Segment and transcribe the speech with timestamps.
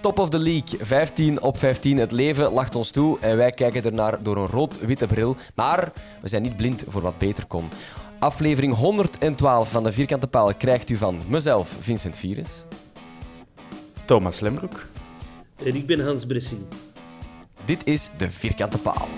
[0.00, 1.96] Top of the League, 15 op 15.
[1.96, 5.36] Het leven lacht ons toe en wij kijken ernaar door een rood-witte bril.
[5.54, 7.64] Maar we zijn niet blind voor wat beter kon.
[8.18, 12.64] Aflevering 112 van de Vierkante Paal krijgt u van mezelf, Vincent Virus.
[14.04, 14.86] Thomas Lembroek.
[15.64, 16.60] En ik ben Hans Bressing.
[17.64, 19.08] Dit is de Vierkante Paal.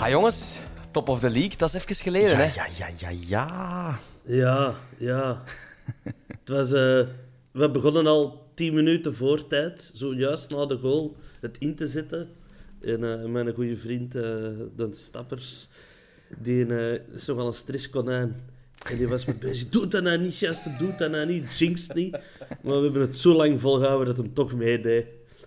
[0.00, 0.60] Ja, jongens.
[0.90, 2.54] Top of the League, dat is even geleden, Ja, hè?
[2.54, 3.98] ja, ja, ja, ja.
[4.24, 5.42] Ja, ja.
[6.40, 7.06] Het was, eh,
[7.52, 12.28] we begonnen al tien minuten voor tijd, zojuist na de goal, het in te zetten.
[12.82, 14.22] En eh, mijn goede vriend, eh
[14.76, 15.68] de Stappers,
[16.38, 16.66] die
[17.12, 18.40] is nogal een stresskonijn.
[18.90, 19.68] En die was mee bezig.
[19.68, 22.12] Doe dat nou niet, gasten, doe dat nou niet, jinx niet.
[22.62, 25.06] Maar we hebben het zo lang volgehouden dat hem toch meedeed.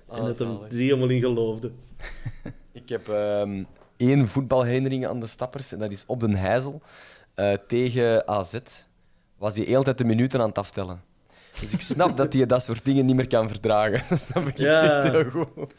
[0.10, 1.72] En Ah, dat hem er helemaal in geloofde.
[2.72, 3.64] Ik heb ehm,
[3.98, 6.82] één voetbalherinnering aan de Stappers en dat is op den Heizel.
[7.36, 8.58] Eh, tegen AZ
[9.38, 11.02] was hij de hele tijd de minuten aan het aftellen.
[11.60, 14.02] Dus ik snap dat hij dat soort dingen niet meer kan verdragen.
[14.10, 14.82] Dat snap ik Ja.
[15.04, 15.74] echt heel goed.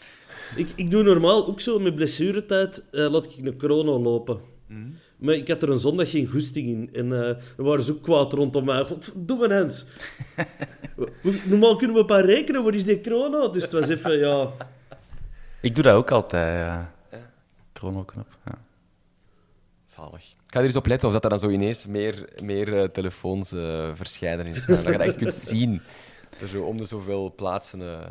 [0.57, 4.41] Ik, ik doe normaal ook zo met blessuretijd, eh laat ik een chrono lopen.
[5.17, 6.91] Maar ik had er een zondag geen goesting in.
[6.93, 8.85] En eh er waren ze ook kwaad rondom mij.
[8.85, 9.85] Godverdomme, Hans.
[10.97, 13.51] We- Normaal kunnen we een paar rekenen, waar is die chrono?
[13.51, 14.51] Dus het was even, ja...
[15.61, 16.59] Ik doe dat ook altijd.
[16.59, 16.94] Ja.
[17.85, 18.27] Chronoknop.
[18.45, 18.59] Ja.
[19.85, 20.25] Zalig.
[20.25, 22.89] Ik ga er eens op letten of dat er dan zo ineens meer, meer eh,
[22.89, 24.47] telefoons eh, verschijnen.
[24.47, 24.53] In.
[24.53, 25.83] Dat je dat echt kunt zien.
[26.31, 28.07] Dat er zo om de zoveel plaatsen eh,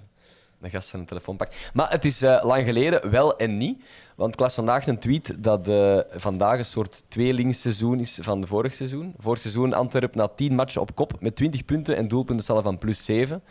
[0.63, 1.69] een gast zijn telefoon pakt.
[1.73, 3.83] Maar het is eh, lang geleden, wel en niet.
[4.15, 8.73] Want ik las vandaag een tweet dat eh, vandaag een soort tweelingsseizoen is van vorig
[8.73, 9.13] seizoen.
[9.17, 13.05] Vorig seizoen Antwerpen na 10 matchen op kop met 20 punten en doelpunten van plus
[13.05, 13.43] 7.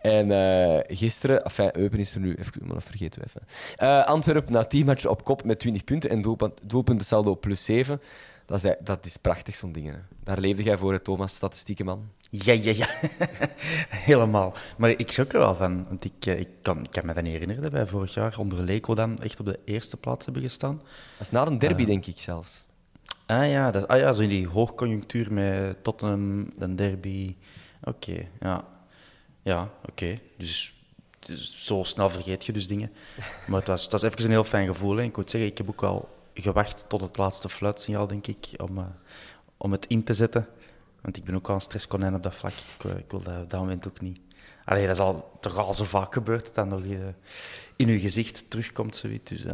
[0.00, 3.42] En eh, gisteren, enfin, Eupen is er nu, even, maar dat vergeten we even.
[3.76, 8.00] Eh Antwerpen na 10 matchen op kop met 20 punten en doelpunt, doelpuntensaldo plus 7.
[8.46, 9.94] Dat is, dat is prachtig, zo'n dingen.
[9.94, 10.00] hè.
[10.22, 12.08] Daar leefde jij voor, hè, Thomas, statistieke man.
[12.30, 12.86] Ja, ja, ja.
[14.08, 14.54] Helemaal.
[14.76, 15.86] Maar ik schrok er wel van.
[15.88, 18.38] Want ik, eh, ik, kan, ik kan me dat niet herinneren dat wij vorig jaar
[18.38, 20.76] onder Leco dan echt op de eerste plaats hebben gestaan.
[20.76, 22.66] Dat is na een derby, denk ik zelfs.
[23.26, 27.36] Ah ja, dat, ah, ja zo in die hoogconjunctuur met Tottenham, de derby.
[27.82, 28.64] Oké, ja.
[29.48, 30.18] Ja, oké.
[30.36, 30.74] Dus,
[31.18, 32.92] dus zo snel vergeet je dus dingen.
[33.46, 34.96] Maar het was, het was even een heel fijn gevoel.
[34.96, 35.02] Hè.
[35.02, 38.78] Ik moet zeggen, ik heb ook wel gewacht tot het laatste fluitsignaal, denk ik, om,
[38.78, 38.84] eh,
[39.56, 40.46] om het in te zetten.
[41.00, 42.52] Want ik ben ook al een stresskonijn op dat vlak.
[42.52, 44.20] Ik, eh, ik wil dat op dat moment ook niet...
[44.64, 46.98] Allee, dat is al, toch al zo vaak gebeurd, dat dat nog eh,
[47.76, 49.30] in uw gezicht terugkomt, zoiets.
[49.30, 49.44] Dus,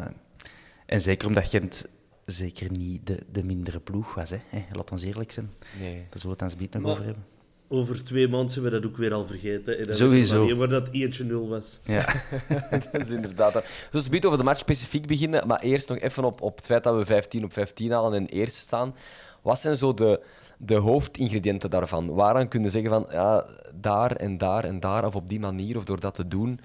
[0.87, 1.87] en zeker omdat Gent
[2.25, 4.31] zeker niet de, de mindere ploeg was.
[4.31, 4.39] Hè.
[4.49, 5.53] Hè, Laat ons eerlijk zijn.
[5.79, 5.95] Nee.
[5.95, 7.25] Daar zullen we het aan z'n nog Maar- over hebben.
[7.69, 9.79] Over twee maanden zijn we dat ook weer al vergeten.
[9.79, 10.57] En dan Sowieso.
[10.57, 11.81] Waar dat 1-0 was.
[11.85, 12.07] Ja.
[12.93, 13.53] dat is inderdaad.
[13.53, 13.65] dat.
[13.91, 16.85] Dus we over de match specifiek beginnen, maar eerst nog even op, op het feit
[16.85, 18.95] dat we 15 op 15 halen en eerst staan.
[19.43, 20.21] Wat zijn zo de,
[20.59, 22.15] de hoofdingrediënten daarvan?
[22.15, 23.47] Waaraan kunnen zeggen van ja,
[23.81, 26.61] daar en daar en daar, of op die manier, of door dat te doen,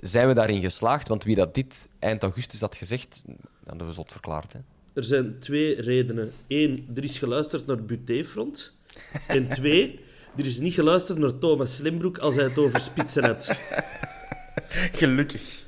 [0.00, 1.08] zijn we daarin geslaagd?
[1.08, 3.36] Want wie dat dit eind augustus had gezegd, dan
[3.66, 4.52] hebben we zot verklaard.
[4.52, 4.58] Hè?
[4.92, 6.32] Er zijn twee redenen.
[6.48, 8.72] Eén, er is geluisterd naar het Buté-front.
[9.26, 10.00] En twee,
[10.38, 13.60] er is niet geluisterd naar Thomas Slimbroek als hij het over spitsen had.
[15.00, 15.64] Gelukkig.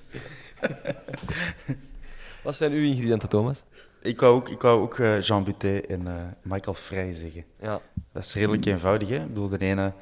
[2.45, 3.63] Wat zijn uw ingrediënten, Thomas?
[4.03, 7.45] Ik wou ook, ik wou ook eh, Jean Butet en eh, Michael Vrij zeggen.
[7.61, 7.81] Ja.
[8.13, 9.09] Dat is redelijk eenvoudig.
[9.09, 9.17] Hè?
[9.17, 9.93] Ik bedoel, de ene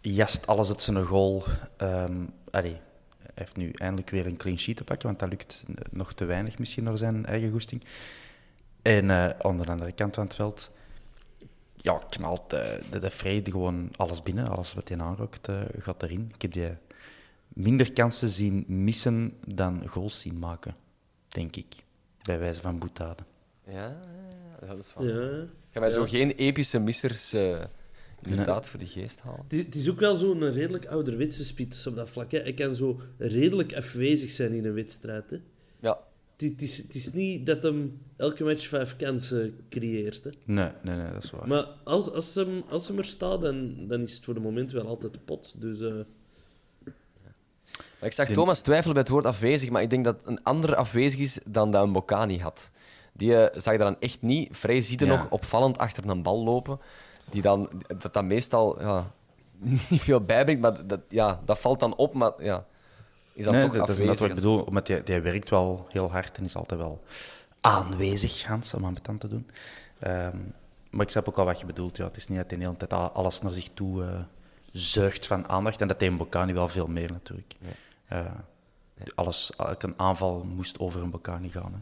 [0.00, 1.44] jast alles uit zijn goal.
[1.76, 2.80] Ehm allee,
[3.18, 6.24] hij heeft nu eindelijk weer een clean sheet te pakken, want dat lukt nog te
[6.24, 7.84] weinig misschien door zijn eigen goesting.
[8.82, 10.70] En eh, aan de andere kant van het veld
[11.76, 12.60] ja, knalt eh,
[12.90, 14.48] de, de Vrij gewoon alles binnen.
[14.48, 16.30] Alles wat hij aanrokt eh, gaat erin.
[16.34, 16.68] Ik heb die
[17.48, 20.74] minder kansen zien missen dan goals zien maken,
[21.28, 21.74] denk ik.
[22.22, 23.22] Bij wijze van boetade.
[23.68, 24.00] Ja,
[24.66, 25.06] dat is wel.
[25.06, 25.46] Ja.
[25.70, 26.08] Gaan wij zo Ja.
[26.08, 27.64] geen epische missers eh,
[28.22, 29.40] inderdaad voor de geest halen?
[29.42, 32.30] Het is, het is ook wel zo'n redelijk ouderwetse spits op dat vlak.
[32.30, 32.38] Hè.
[32.38, 35.30] Hij kan zo redelijk afwezig zijn in een wedstrijd.
[35.30, 35.36] Hè.
[35.80, 35.98] Ja.
[36.42, 40.24] Het, het is, het is niet dat hem elke match vijf kansen creëert.
[40.24, 40.30] Hè.
[40.44, 41.48] Nee, nee, nee, dat is waar.
[41.48, 44.70] Maar als, als, hem, als hem er staat, dan, dan is het voor de moment
[44.72, 45.60] wel altijd de pot.
[45.60, 45.92] Dus eh,
[46.84, 50.76] Maar ik zag Thomas twijfelen bij het woord afwezig, maar ik denk dat een andere
[50.76, 52.70] afwezig is dan dat een Bocani had.
[53.12, 54.56] Die eh, zag je dan echt niet.
[54.56, 55.16] Vrij ziet er Ja.
[55.16, 56.78] nog opvallend achter een bal lopen,
[57.30, 59.12] die dan, dat dat meestal ja,
[59.90, 62.66] niet veel bijbrengt, maar dat, ja, dat valt dan op, maar ja,
[63.32, 64.06] is dan nee, toch dat, dat is afwezig.
[64.06, 64.62] net wat ik bedoel.
[64.62, 67.02] Omdat hij, hij werkt wel heel hard en is altijd wel
[67.60, 69.50] aanwezig, Hans, om aan betant te doen.
[69.98, 70.36] Ehm,
[70.90, 71.96] maar ik snap ook al wat je bedoelt.
[71.96, 72.04] Ja.
[72.04, 74.20] Het is niet dat hij de hele tijd al- alles naar zich toe eh,
[74.72, 75.80] zuigt van aandacht.
[75.80, 77.54] En dat hij in Bocani wel veel meer natuurlijk.
[78.06, 78.20] Eh,
[79.14, 81.72] alles, elke aanval moest over een Bocani gaan.
[81.72, 81.78] Hè.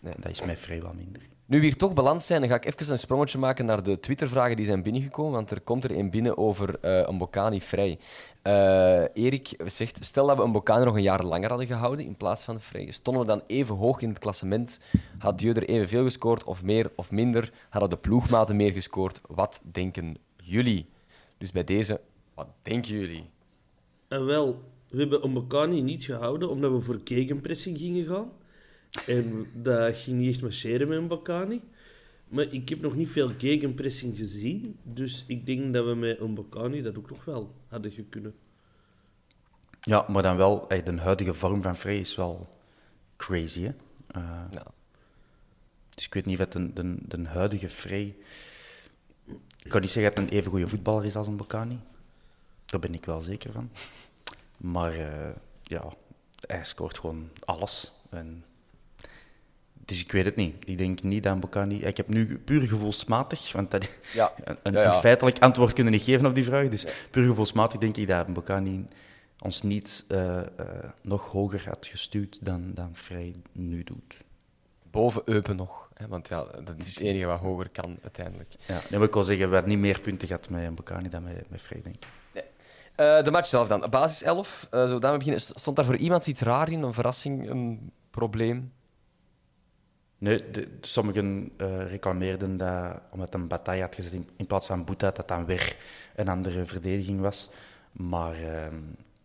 [0.00, 0.12] Nee.
[0.14, 1.22] En Dat is mij vrij wel minder.
[1.48, 4.00] Nu we hier toch balans zijn, dan ga ik even een sprongetje maken naar de
[4.00, 5.32] Twitter-vragen die zijn binnengekomen.
[5.32, 7.98] Want er komt er een binnen over eh, een Bocani vrij.
[8.42, 12.16] Eh, Erik zegt, stel dat we een Bocani nog een jaar langer hadden gehouden in
[12.16, 12.90] plaats van vrij.
[12.90, 14.80] Stonden we dan even hoog in het klassement?
[15.18, 17.52] Had Dieu er evenveel gescoord of meer of minder?
[17.68, 19.20] Hadden de ploegmaten meer gescoord?
[19.26, 20.88] Wat denken jullie?
[21.38, 22.00] Dus bij deze,
[22.34, 23.30] wat denken jullie?
[24.08, 28.30] En wel, we hebben Mbakani niet gehouden omdat we voor gegenpressing gingen gaan.
[29.06, 31.60] En dat ging niet echt marcheren met Mbakani.
[32.28, 34.78] Maar ik heb nog niet veel gegenpressing gezien.
[34.82, 38.34] Dus ik denk dat we met Mbakani dat ook nog wel hadden kunnen.
[39.80, 42.48] Ja, maar dan wel, de huidige vorm van Frey is wel
[43.16, 43.62] crazy.
[43.62, 43.72] Hè?
[44.06, 44.66] Eh, Ja.
[45.94, 48.16] Dus ik weet niet of de, de, de huidige Frey...
[49.62, 51.78] Ik kan niet zeggen dat hij een even goede voetballer is als een Bocani.
[52.64, 53.70] Daar ben ik wel zeker van.
[54.56, 55.92] Maar eh, ja,
[56.46, 57.92] hij scoort gewoon alles.
[58.10, 58.44] En...
[59.88, 60.54] Dus ik weet het niet.
[60.68, 61.78] Ik denk niet dat Bocani...
[61.80, 64.32] Ik heb nu puur gevoelsmatig, want dat, Ja.
[64.44, 64.94] een, een, Ja, ja.
[64.94, 66.68] een feitelijk antwoord kunnen niet geven op die vraag.
[66.68, 68.86] Dus puur gevoelsmatig denk ik dat Bocani
[69.40, 70.44] ons niet eh, eh,
[71.02, 74.24] nog hoger had gestuurd dan, dan Frey nu doet.
[74.90, 75.88] Boven Eupen nog.
[75.94, 76.08] Hè?
[76.08, 78.54] Want ja, dat is het enige wat hoger kan uiteindelijk.
[78.66, 81.08] Ja, dan wil ik wel zeggen, we hadden niet meer punten gehad met een Bocani
[81.08, 82.06] dan met, met Frey, denk ik.
[82.94, 83.86] Eh, de match zelf dan.
[83.90, 84.66] Basis 11.
[84.70, 85.40] eh zo daarmee beginnen.
[85.40, 86.82] Stond daar voor iemand iets raar in?
[86.82, 87.50] Een verrassing?
[87.50, 88.72] Een probleem?
[90.20, 90.40] Nee,
[90.80, 95.44] sommigen eh, reclameerden dat, omdat een bataille had gezet in, plaats van Boeta, dat dan
[95.44, 95.76] weer
[96.16, 97.50] een andere verdediging was.
[97.92, 98.76] Maar ehm,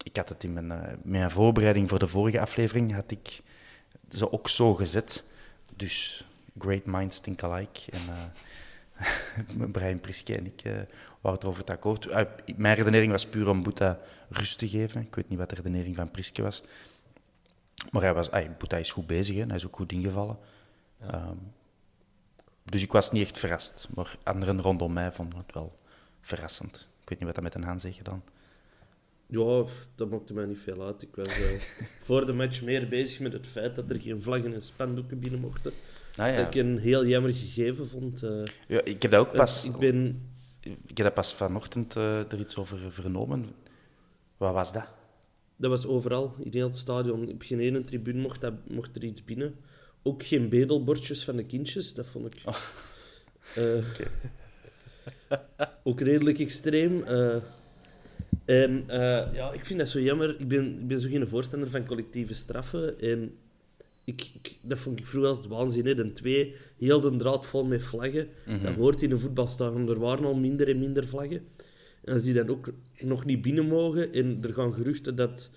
[0.04, 3.42] ik had het in mijn, eh, mijn voorbereiding voor de vorige aflevering, had ik
[4.10, 5.24] ze ook zo gezet.
[5.76, 6.26] Dus
[6.60, 7.92] great minds think alike.
[7.92, 10.62] En, eh, Brian Priske en ik
[11.22, 12.08] waren het over het akkoord.
[12.58, 14.00] Mijn redenering was puur om Boeta
[14.30, 15.02] rust te geven.
[15.02, 16.64] Ik weet niet wat de redenering van Priske was.
[17.92, 19.46] Maar hij was, Boeta is goed bezig, hè.
[19.46, 20.38] hij is ook goed ingevallen.
[21.12, 21.38] Ehm,
[22.64, 23.88] dus ik was niet echt verrast.
[23.96, 25.76] Maar anderen rondom mij vonden het wel
[26.22, 26.90] verrassend.
[27.02, 28.24] Ik weet niet wat dat met een Hans heeft gedaan.
[29.26, 29.64] Ja,
[29.96, 31.02] dat maakte mij niet veel uit.
[31.02, 31.60] Ik was eh,
[32.06, 35.40] voor de match meer bezig met het feit dat er geen vlaggen en spandoeken binnen
[35.40, 35.72] mochten.
[36.16, 38.24] Ah, Dat ik een heel jammer gegeven vond.
[38.24, 38.44] eh.
[38.68, 40.28] Ja, ik heb dat ook pas, ik ben
[40.62, 43.46] ik heb dat pas vanochtend eh, er iets over vernomen.
[44.38, 44.86] Wat was dat?
[45.56, 47.30] Dat was overal, in heel het stadion.
[47.30, 49.56] Op geen ene tribune mocht, dat, mocht er iets binnen.
[50.04, 52.42] Ook geen bedelbordjes van de kindjes, dat vond ik...
[53.56, 53.84] eh,
[55.84, 57.04] ook redelijk extreem.
[57.04, 57.36] eh.
[58.46, 60.40] en eh, ja, ik vind dat zo jammer.
[60.40, 63.00] Ik ben, ik ben zo geen voorstander van collectieve straffen.
[63.00, 63.34] En
[64.06, 65.86] ik, ik- dat vond ik vroeger altijd waanzin.
[65.86, 65.96] Hè.
[65.96, 68.28] De twee, heel de draad vol met vlaggen.
[68.64, 69.90] Dat hoort in een voetbalstadion.
[69.90, 71.42] Er waren al minder en minder vlaggen.
[72.04, 72.70] En als die dan ook
[73.00, 75.50] nog niet binnen mogen en er gaan geruchten dat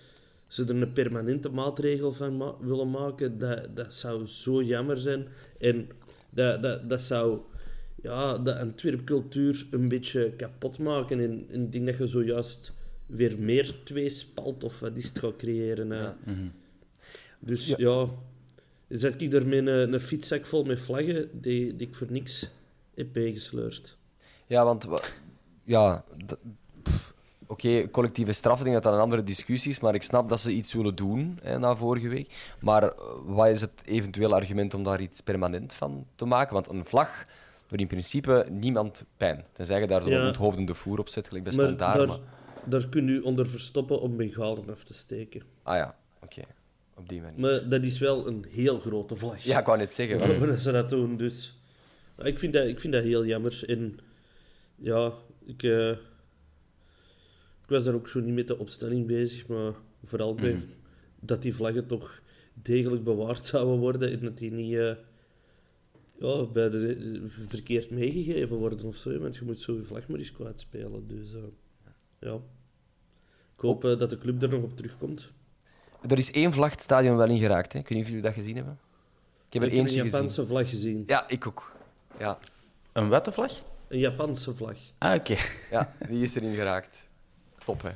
[0.48, 5.26] ze er een permanente maatregel van ma- willen maken, dat, dat zou zo jammer zijn.
[5.58, 5.88] En
[6.30, 7.40] dat, dat, dat zou
[8.02, 11.20] ja, de Antwerp-cultuur een beetje kapot maken.
[11.20, 12.72] En, en ik denk dat je zojuist
[13.06, 15.88] weer meer tweespalt of wat is het gaat creëren.
[15.88, 16.16] Ja.
[17.38, 18.08] Dus ja,
[18.88, 22.50] zet ik er met een, een fietszak vol met vlaggen die, die ik voor niks
[22.94, 23.96] heb meegesleurd.
[24.46, 24.84] Ja, want...
[24.84, 25.00] wa-
[25.64, 26.04] Ja,
[27.46, 30.40] Oké, collectieve straf, ik denk dat dat een andere discussie is, maar ik snap dat
[30.40, 32.54] ze iets willen doen hè, na vorige week.
[32.60, 32.90] Maar eh,
[33.24, 36.54] wat is het eventueel argument om daar iets permanent van te maken?
[36.54, 37.24] Want een vlag
[37.68, 39.44] doet in principe niemand pijn.
[39.52, 40.26] Tenzij je daar zo'n Ja.
[40.26, 41.96] onthoofdende voer op zet, gelijk bij Maar standaard.
[41.98, 42.18] daar, Maar...
[42.64, 45.42] daar kun je onder verstoppen om bengalen af te steken.
[45.62, 46.40] Ah ja, oké.
[46.94, 47.40] Op die manier.
[47.40, 49.42] Maar dat is wel een heel grote vlag.
[49.44, 50.18] Ja, ik wou net zeggen.
[50.18, 51.58] Waarom dat ze dat doen, dus...
[52.22, 53.62] Ik vind dat, ik vind dat heel jammer.
[53.66, 53.98] En
[54.76, 55.12] ja,
[55.46, 55.90] ik, eh,
[57.66, 59.72] ik was daar ook zo niet met de opstelling bezig, maar
[60.04, 60.62] vooral bij Mhm.
[61.20, 62.20] dat die vlaggen toch
[62.54, 64.92] degelijk bewaard zouden worden en dat die niet eh,
[66.18, 69.18] ja, bij de, eh, verkeerd meegegeven worden of zo.
[69.18, 71.06] Want je moet zo je vlag maar eens kwijtspelen.
[71.08, 71.40] Dus eh,
[72.20, 72.34] ja,
[73.54, 75.32] ik hoop dat de club er nog op terugkomt.
[76.08, 77.72] Er is één vlag het stadion wel in geraakt.
[77.72, 77.78] Hè.
[77.78, 78.78] Ik weet niet of jullie dat gezien hebben.
[79.46, 80.46] Ik heb er ik eentje een Japanse gezien.
[80.46, 81.04] vlag gezien.
[81.06, 81.72] Ja, ik ook.
[82.18, 82.38] Ja,
[82.92, 83.52] Een wette vlag?
[83.88, 84.78] Een Japanse vlag.
[84.98, 85.36] Ah, oké.
[85.70, 87.08] ja, die is erin geraakt.
[87.66, 87.90] Top, hè.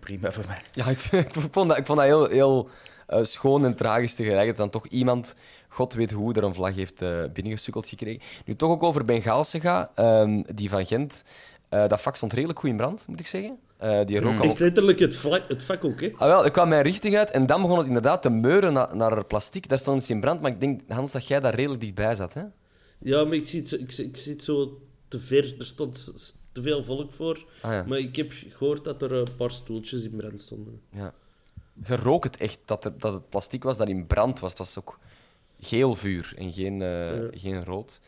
[0.00, 0.60] Prima voor mij.
[0.72, 2.68] Ja, ik, ik vond dat, ik vond dat heel, heel
[3.06, 4.46] eh, schoon en tragisch tegelijk.
[4.48, 5.36] Dat dan toch iemand,
[5.68, 8.22] god weet hoe, er een vlag heeft eh binnengesukkeld gekregen.
[8.44, 11.24] Nu toch ook over Bengaalse ga, ehm, die van Gent.
[11.68, 13.58] Eh, dat vak stond redelijk goed in brand, moet ik zeggen.
[13.76, 16.12] Eh, die rook al Echt letterlijk het, het vak ook, hè?
[16.16, 18.94] Ah, wel, ik kwam mijn richting uit en dan begon het inderdaad te meuren na-
[18.94, 19.68] naar plastic.
[19.68, 22.34] Daar stond iets in brand, maar ik denk, Hans, dat jij daar redelijk dichtbij zat.
[22.34, 22.42] Hè?
[22.98, 25.54] Ja, maar ik zit, ik, zit- ik zit zo te ver.
[25.58, 26.12] Er stond
[26.56, 27.44] te veel volk voor.
[27.62, 27.84] Ah, ja.
[27.84, 30.80] Maar ik heb gehoord dat er een paar stoeltjes in brand stonden.
[30.90, 31.14] Ja.
[31.86, 34.50] Je rook het echt, dat, er, dat het plastic was dat in brand was.
[34.50, 34.98] Het was ook
[35.60, 37.28] geel vuur en geen, eh, Ja.
[37.32, 38.00] geen rood.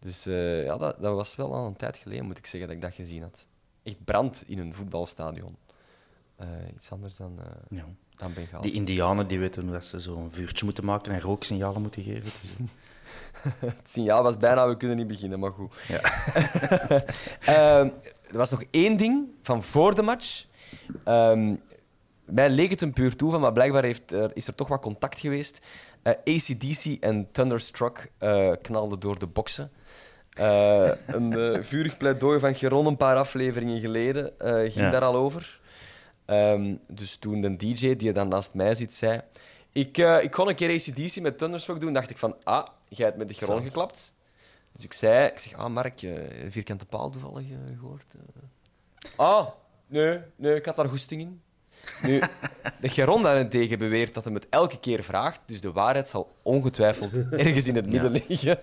[0.00, 2.76] Dus eh, ja, dat, dat was wel al een tijd geleden, moet ik zeggen, dat
[2.76, 3.46] ik dat gezien had.
[3.82, 5.56] Echt brand in een voetbalstadion.
[6.36, 7.84] Eh, iets anders dan, eh Ja.
[8.16, 8.62] dan Bengaals.
[8.64, 12.22] Die indianen die weten hoe dat ze zo'n vuurtje moeten maken en rooksignalen moeten geven.
[12.24, 12.68] Dus,
[13.58, 15.74] Het signaal was bijna, we kunnen niet beginnen, maar goed.
[15.88, 16.00] Ja.
[17.40, 17.88] Ehm,
[18.30, 20.44] er was nog één ding van voor de match.
[21.04, 21.54] Ehm,
[22.24, 25.20] mij leek het een puur toeval, maar blijkbaar heeft, er is er toch wat contact
[25.20, 25.60] geweest.
[26.02, 29.70] Eh ACDC en Thunderstruck eh, knalden door de boksen.
[30.32, 31.32] Eh, een
[31.64, 34.90] vurig pleidooi van Geron een paar afleveringen geleden ging Ja.
[34.90, 35.60] daar al over.
[36.24, 39.20] Ehm, dus toen de DJ, die dan naast mij zit, zei...
[39.72, 42.36] Ik, ik kon een keer ACDC met Thunderstruck doen, dacht ik van...
[42.42, 43.64] Ah, jij hebt met de Geron Zalig.
[43.72, 44.14] geklapt.
[44.72, 45.26] Dus ik zei...
[45.26, 46.12] Ik zeg, ah, Mark, eh,
[46.48, 48.04] vierkante paal toevallig eh, gehoord?
[48.14, 48.42] eh?"
[49.16, 49.46] Ah,
[49.86, 51.40] nee, nee, ik had daar goesting in.
[52.02, 52.20] Nu,
[52.80, 57.16] de Geron daarentegen beweert dat hij het elke keer vraagt, dus de waarheid zal ongetwijfeld
[57.30, 58.58] ergens in het midden liggen.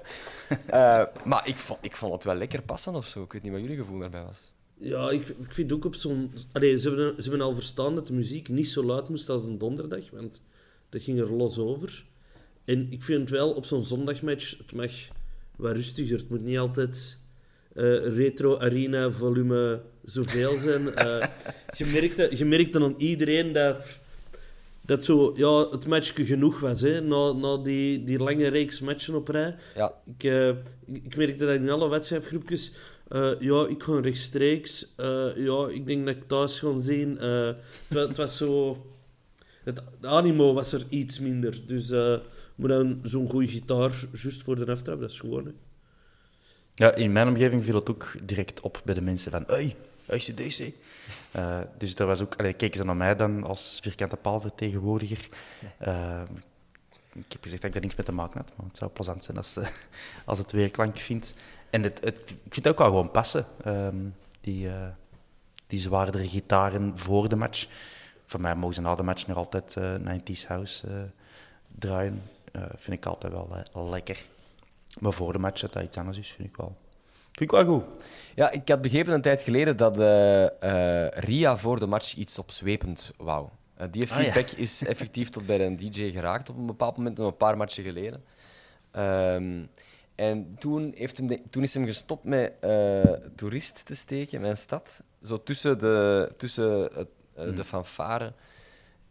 [0.65, 3.23] Eh, maar ik vond, ik vond het wel lekker passen of zo.
[3.23, 4.53] Ik weet niet wat jullie gevoel daarbij was.
[4.77, 6.33] Ja, ik, ik vind ook op zo'n...
[6.51, 9.45] Allee, ze, hebben, ze hebben al verstaan dat de muziek niet zo luid moest als
[9.45, 10.43] een donderdag, want
[10.89, 12.05] dat ging er los over.
[12.65, 14.91] En ik vind wel op zo'n zondagmatch, het mag
[15.55, 16.17] wat rustiger.
[16.17, 17.17] Het moet niet altijd
[17.75, 20.95] eh, retro arena volume zoveel zijn.
[20.95, 21.27] Eh,
[21.77, 23.99] je, merkte, je merkte aan iedereen dat,
[24.85, 29.15] dat zo, ja, het matchje genoeg was, hè, na, na die, die lange reeks matchen
[29.15, 29.55] op rij.
[29.75, 30.47] Ja, Ik, eh,
[31.03, 32.71] ik, merkte dat in alle WhatsApp-groepjes.
[33.07, 34.87] eh, ja, ik ga rechtstreeks.
[35.35, 37.17] ja, ik denk dat ik thuis ga zien.
[37.17, 38.85] het, wa- het was zo...
[39.63, 41.59] Het animo was er iets minder.
[41.67, 41.91] Dus
[42.55, 45.45] maar dan zo'n goede gitaar, juist voor de aftrap, dat is gewoon...
[45.45, 45.51] Hè.
[46.75, 49.75] Ja, in mijn omgeving viel het ook direct op bij de mensen van hey,
[50.09, 50.73] ACDC.
[51.31, 55.29] Eh dus dat was ook, allee, keken ze naar mij dan als vierkante paalvertegenwoordiger.
[55.77, 56.21] Eh,
[57.13, 59.23] ik heb gezegd dat ik daar niks mee te maken had, maar het zou plezant
[59.23, 59.67] zijn als, eh,
[60.25, 61.33] als het weerklank vindt.
[61.69, 63.95] En het, het, ik vind het ook wel gewoon passen, ehm,
[64.41, 64.69] die,
[65.67, 67.67] die zwaardere gitaren voor de match.
[68.25, 70.87] Voor mij mogen ze na de match nog altijd eh 90s house
[71.79, 72.21] draaien.
[72.53, 74.25] Eh, vind ik altijd wel eh, lekker.
[74.99, 76.75] Maar voor de match, dat dat iets anders is, vind ik wel,
[77.21, 77.83] vind ik wel goed.
[78.35, 83.11] ja ik had begrepen een tijd geleden dat eh, Ria voor de match iets opzwepend
[83.17, 83.47] wou.
[83.91, 84.15] Die Ah, ja.
[84.15, 87.83] feedback is effectief tot bij een DJ geraakt op een bepaald moment, een paar matchen
[87.83, 88.23] geleden.
[88.91, 89.63] Ehm,
[90.15, 92.53] en toen, heeft hem de- toen is hem gestopt met
[93.35, 95.01] toerist te steken in mijn stad.
[95.23, 97.07] Zo tussen de, tussen het,
[97.55, 98.33] de fanfare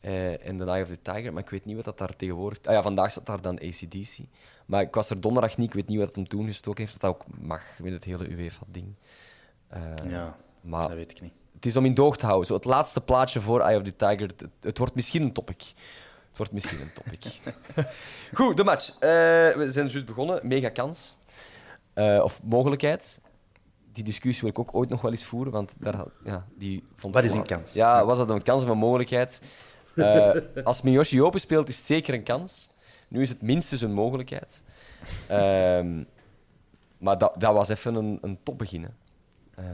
[0.02, 1.32] eh, en de Eye of the Tiger.
[1.32, 2.58] Maar ik weet niet wat dat daar tegenwoordig...
[2.64, 4.18] Ah ja, vandaag zat daar dan ACDC.
[4.66, 5.66] Maar ik was er donderdag niet.
[5.66, 7.00] Ik weet niet wat hem toen gestoken heeft.
[7.00, 8.94] Dat dat ook mag met het hele UEFA-ding.
[9.68, 11.32] Eh, Ja, maar dat weet ik niet.
[11.54, 12.46] het is om in doog te houden.
[12.46, 14.20] Zo het laatste plaatje voor Eye of the Tiger.
[14.20, 15.72] Het, het wordt misschien een topic.
[16.28, 17.40] Het wordt misschien een topic.
[18.38, 18.88] Goed, de match.
[18.90, 18.98] Eh,
[19.56, 20.40] we zijn juist begonnen.
[20.46, 21.16] Mega kans.
[21.94, 23.20] Of mogelijkheid.
[23.92, 25.52] Die discussie wil ik ook ooit nog wel eens voeren.
[25.52, 27.72] Want daar, ja, die vond Wat is een kans?
[27.72, 29.40] Ja, was dat een kans of een mogelijkheid?
[29.94, 32.68] Eh, als Miyoshi open speelt, is het zeker een kans.
[33.08, 34.62] Nu is het minstens een mogelijkheid.
[35.28, 36.02] Ehm,
[36.98, 38.86] maar dat, dat was even een, een topbegin.
[39.54, 39.64] Eh,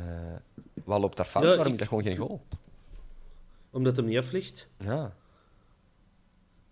[0.85, 1.43] wat loopt daar fout?
[1.43, 2.41] Ja, Waarom ik- is dat gewoon geen goal?
[3.71, 4.69] Omdat hem niet afligt.
[4.79, 5.13] Ja.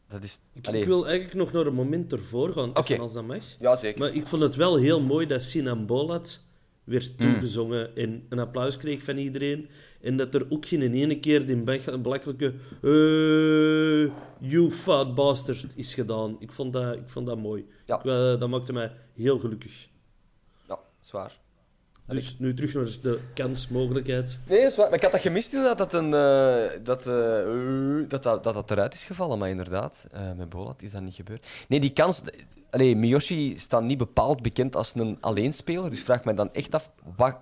[0.09, 0.41] Dat is...
[0.53, 3.45] Ik, wil eigenlijk nog naar een moment ervoor gaan, als dat mag.
[3.59, 4.01] Ja, zeker.
[4.01, 6.41] Maar ik vond het wel heel mooi dat Sinan Bolat
[6.87, 7.31] werd Hmm.
[7.31, 9.69] toegezongen en een applaus kreeg van iedereen.
[10.01, 11.63] En dat er ook geen ene keer die
[11.99, 14.13] belachelijke eh,
[14.51, 16.37] you fat bastard is gedaan.
[16.39, 17.67] Ik vond dat, ik vond dat mooi.
[17.87, 17.99] Ja.
[17.99, 19.89] Ik, eh, dat maakte mij heel gelukkig.
[20.69, 21.39] Ja, zwaar.
[22.07, 24.41] Dus nu terug naar de kansmogelijkheid.
[24.49, 24.87] Nee, zwaar.
[24.87, 28.71] Maar ik had dat gemist inderdaad, dat, een, eh, dat, eh, dat, dat, dat dat
[28.71, 29.39] eruit is gevallen.
[29.39, 31.47] Maar inderdaad, eh, met Bolat is dat niet gebeurd.
[31.69, 32.23] Nee, die kans...
[32.71, 35.91] Allee, Miyoshi staat niet bepaald bekend als een alleenspeler.
[35.91, 37.37] Dus vraag mij dan echt af, wat,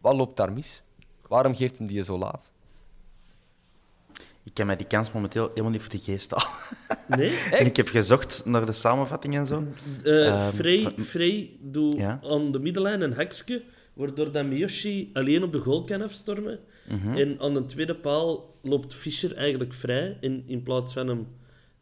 [0.00, 0.82] wat loopt daar mis?
[1.28, 2.52] Waarom geeft hem die zo laat?
[4.44, 6.48] Ik kan mij die kans momenteel helemaal niet voor de geest halen.
[7.18, 7.30] Nee?
[7.58, 9.64] En ik heb gezocht naar de samenvatting en zo.
[10.04, 12.20] Eh Ehm, Frey, van- Frey doet Ja.
[12.22, 13.62] aan de middenlijn een hakske,
[13.94, 16.58] waardoor dat Miyoshi alleen op de goal kan afstormen.
[16.88, 17.16] Mhm.
[17.16, 20.16] En aan de tweede paal loopt Fischer eigenlijk vrij.
[20.20, 21.26] En in plaats van hem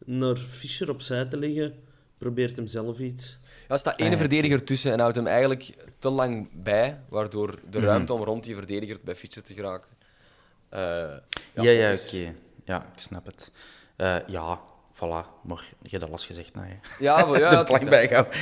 [0.05, 1.73] naar Fischer opzij te leggen,
[2.17, 3.39] probeert hem zelf iets.
[3.67, 6.99] Ja, er staat één Ah, ja, verdediger tussen en houdt hem eigenlijk te lang bij,
[7.09, 7.87] waardoor de Mhm.
[7.87, 9.89] ruimte om rond die verdediger bij Fischer te geraken.
[10.69, 10.79] eh,
[11.53, 12.33] Ja, ja, oké.
[12.65, 13.51] Ja, ik snap het.
[13.95, 14.61] Eh, ja,
[15.05, 15.41] voilà.
[15.43, 16.61] Maar je hebt alles gezegd, hè.
[16.99, 18.33] Ja, voor- ja, de plank bijhouden.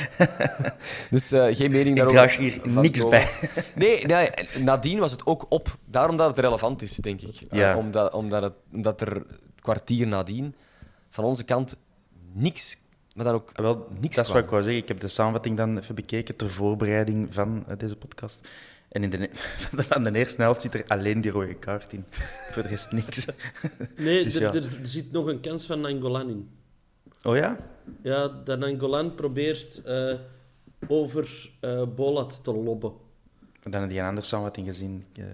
[1.10, 2.20] Dus eh, geen mening Ik daarover.
[2.22, 3.28] draag hier niks bij.
[3.74, 5.76] Nee, nee, nadien was het ook op.
[5.84, 7.40] Daarom dat het relevant is, denk ik.
[7.48, 7.76] Eh, Ja.
[7.76, 10.54] omdat, omdat, het, omdat er het kwartier nadien
[11.10, 11.76] van onze kant
[12.32, 12.76] niks,
[13.14, 14.82] maar dan ook Ah, Wel, niks dat is wat ik wou zeggen.
[14.82, 18.48] Ik heb de samenvatting dan even bekeken ter voorbereiding van eh, deze podcast.
[18.90, 19.28] En in de,
[19.72, 22.04] van de- eerste helft zit er alleen die rode kaart in.
[22.52, 23.26] Voor de rest niks.
[23.96, 24.48] Nee, Dus er, ja.
[24.48, 26.48] er, er zit nog een kans van Angolan in.
[27.22, 27.56] Oh ja?
[28.02, 30.14] Ja, dat Angolan probeert eh,
[30.88, 32.92] over eh, Bolat te lobben.
[33.62, 35.04] Dan heb je een andere samenvatting gezien.
[35.12, 35.24] Eh,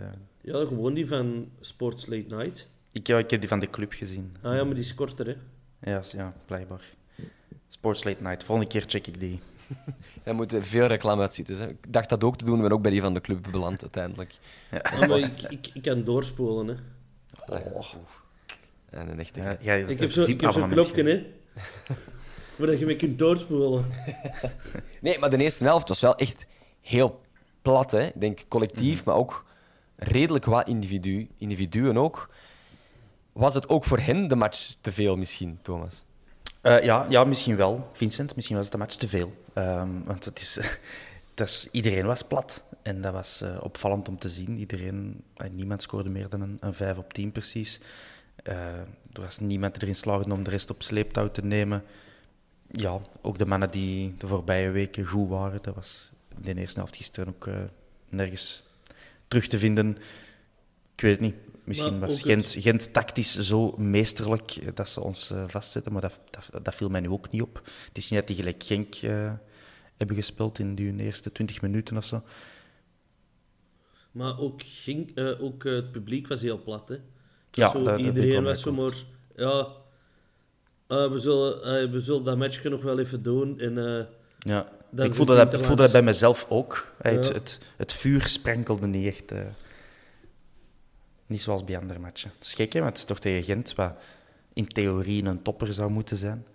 [0.40, 2.68] Ja, gewoon die van Sports Late Night.
[2.92, 4.36] ik, ja, ik heb die van de club gezien.
[4.42, 5.34] Ah ja, maar die is korter, hè.
[5.90, 6.82] Ja, ja blijkbaar.
[7.68, 8.44] Sports Late Night.
[8.44, 9.40] Volgende keer check ik die.
[10.24, 11.56] Daar moeten veel reclame uit zitten.
[11.58, 11.68] Hè.
[11.68, 14.38] Ik dacht dat ook te doen, maar ook bij die van de club beland uiteindelijk.
[14.82, 16.74] Ah, maar ik, ik, ik kan doorspoelen, hè.
[18.90, 19.40] En een echte...
[19.60, 21.26] Ja, Ik heb het zo- ik heb zo'n knopje, hè.
[22.56, 23.84] Waar je mee kunt doorspoelen.
[25.00, 26.46] Nee, maar de eerste helft was wel echt
[26.80, 27.20] heel
[27.62, 27.90] plat.
[27.90, 28.06] Hè.
[28.06, 29.08] Ik denk collectief, Mhm.
[29.08, 29.44] maar ook
[29.96, 32.30] redelijk wat individu, individuen ook.
[33.32, 36.04] Was het ook voor hen de match te veel misschien, Thomas?
[36.66, 37.90] Eh, ja, ja, misschien wel.
[37.92, 39.32] Vincent, misschien was het een match te veel.
[39.52, 40.40] Ehm, want het
[41.34, 42.64] is, iedereen was plat.
[42.82, 44.58] En dat was eh, opvallend om te zien.
[44.58, 47.80] Iedereen, eh, niemand scoorde meer dan een, een 5 op 10 precies.
[48.42, 48.86] Er
[49.20, 51.82] was niemand erin slaagde om de rest op sleeptouw te nemen.
[52.70, 56.10] Ja, ook de mannen die de voorbije weken goed waren, dat was
[56.44, 57.48] in de eerste helft gisteren ook
[58.08, 58.62] nergens
[59.28, 59.98] terug te vinden.
[60.94, 61.34] Ik weet het niet.
[61.66, 66.18] Misschien Maar was Gent, Gent tactisch zo meesterlijk dat ze ons eh, vastzetten, maar dat,
[66.30, 67.60] dat, dat viel mij nu ook niet op.
[67.88, 69.32] Het is niet dat die gelijk Genk eh,
[69.96, 72.22] hebben gespeeld in die eerste 20 minuten of zo.
[74.10, 76.96] Maar ook, ging, eh, ook het publiek was heel plat, hè.
[77.50, 78.92] Ja, Zo, dat- iedereen was zo maar...
[79.36, 79.68] Ja,
[80.86, 83.58] eh, we, zullen, eh, we zullen dat matchje nog wel even doen.
[83.60, 84.72] En, Ja.
[84.96, 86.92] Ik voelde het dat, ik voelde dat bij mezelf ook.
[87.02, 89.32] Het, het, het vuur sprankelde niet echt.
[91.26, 92.30] Niet zoals bij andere matchen.
[92.34, 93.94] Het is gek, hè, want het is toch tegen Gent, wat
[94.52, 96.46] in theorie een topper zou moeten zijn.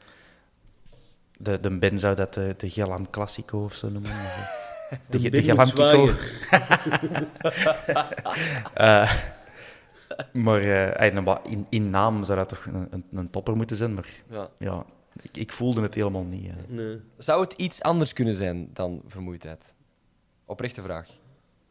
[1.38, 4.12] De, de Ben zou dat de, de Gelam Classico of zo noemen.
[4.12, 4.47] eh,
[5.10, 6.10] De, de, Ben Gelam Kiko.
[8.73, 9.13] Eh,
[10.34, 13.93] maar eh, maar in, in naam zou dat toch een, een, topper moeten zijn.
[13.93, 14.49] Maar Ja.
[14.57, 14.86] ja,
[15.21, 16.69] ik, ik voelde het helemaal niet.
[16.69, 16.99] nee.
[17.17, 19.73] Zou het iets anders kunnen zijn dan vermoeidheid?
[20.45, 21.07] Oprechte vraag.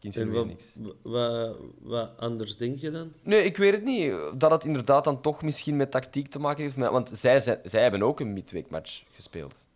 [0.03, 0.77] Ik En insinueer wat, niks.
[1.03, 3.13] wat, wat anders denk je dan?
[3.23, 4.13] Nee, ik weet het niet.
[4.35, 6.77] Dat het inderdaad dan toch misschien met tactiek te maken heeft.
[6.77, 9.67] Maar, want zij, zijn, zij hebben ook een midweekmatch gespeeld.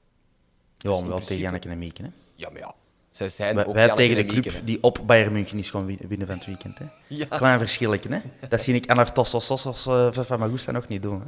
[0.79, 2.03] Ja, maar wel principe- tegen Janneke en Mieke.
[2.03, 2.09] Hè.
[2.35, 2.75] Ja, maar ja.
[3.11, 5.87] Zij zijn Wij, ook wij tegen de club Mieke, die op Bayern München is gewoon
[5.87, 6.79] win- winnen van het weekend.
[6.79, 6.85] Hè.
[7.17, 7.25] Ja.
[7.27, 8.21] Klein verschilletje, hè.
[8.49, 11.21] Dat zie ik Anartos Sossos uh, van Magusta nog niet doen.
[11.21, 11.27] Hè.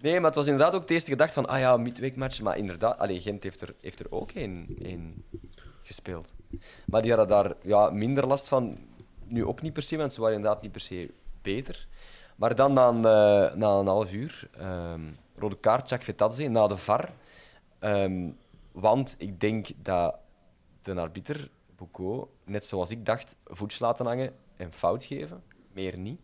[0.00, 2.40] Nee, maar het was inderdaad ook het eerste gedacht van, ah ja, midweekmatch.
[2.40, 4.76] Maar inderdaad, allee, Gent heeft er, heeft er ook één
[5.84, 6.32] gespeeld.
[6.86, 8.78] Maar die hadden daar ja, minder last van.
[9.26, 11.10] Nu ook niet per se, want ze waren inderdaad niet per se
[11.42, 11.86] beter.
[12.36, 15.00] Maar dan na een, eh, na een half uur, ehm,
[15.36, 17.12] rode kaart, Jacques Vetadze, na de VAR.
[17.78, 18.30] Ehm,
[18.72, 20.16] want ik denk dat
[20.82, 25.42] de arbiter, Boucault, net zoals ik dacht, voets laten hangen en fout geven.
[25.72, 26.20] Meer niet.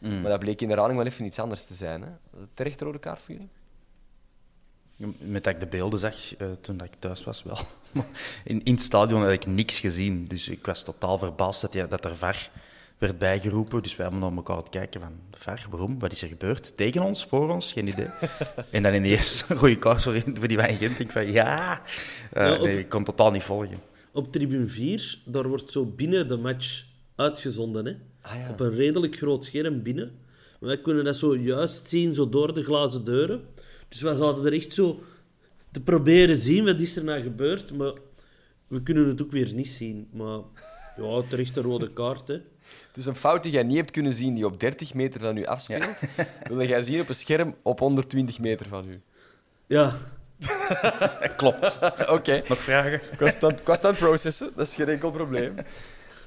[0.00, 2.02] Maar dat bleek in de herhaling wel even iets anders te zijn.
[2.02, 2.10] Hè?
[2.54, 3.50] Terecht rode kaart voor jullie?
[5.18, 7.58] Met dat ik de beelden zag eh, toen dat ik thuis was, wel.
[7.92, 8.06] Maar
[8.44, 10.24] in, in het stadion had ik niks gezien.
[10.24, 12.50] Dus ik was totaal verbaasd dat, ja, dat er VAR
[12.98, 13.82] werd bijgeroepen.
[13.82, 15.12] Dus wij hebben naar elkaar aan het kijken van...
[15.32, 15.98] VAR, waarom?
[15.98, 16.76] Wat is er gebeurd?
[16.76, 17.24] Tegen ons?
[17.24, 17.72] Voor ons?
[17.72, 18.06] Geen idee.
[18.70, 20.98] en dan ineens een rode kaart voor, voor die van Gent.
[20.98, 21.82] Ik van, ja...
[22.32, 23.78] Eh, Ja, op- nee, ik kon totaal niet volgen.
[24.12, 26.84] Op tribune 4, daar wordt zo binnen de match
[27.16, 27.84] uitgezonden.
[27.86, 27.92] Hè?
[28.22, 28.50] Ah, ja.
[28.50, 30.12] Op een redelijk groot scherm binnen.
[30.60, 33.44] Maar wij kunnen dat zo juist zien, zo door de glazen deuren.
[33.90, 35.02] Dus wij zaten er echt zo
[35.70, 37.76] te proberen zien wat is er nou gebeurd.
[37.76, 37.92] Maar
[38.66, 40.08] we kunnen het ook weer niet zien.
[40.12, 40.38] Maar
[40.96, 42.28] ja, terecht een rode kaart.
[42.28, 42.40] Hè.
[42.92, 45.44] Dus een fout die jij niet hebt kunnen zien, die op 30 meter van u
[45.46, 46.00] afspeelt,
[46.48, 49.00] wil jij zien op een scherm op 120 meter van u.
[49.66, 49.96] Ja,
[51.36, 51.78] Klopt.
[52.16, 52.42] Oké.
[52.48, 53.00] Nog vragen?
[53.12, 55.54] Ik was het processen, dat is geen enkel probleem.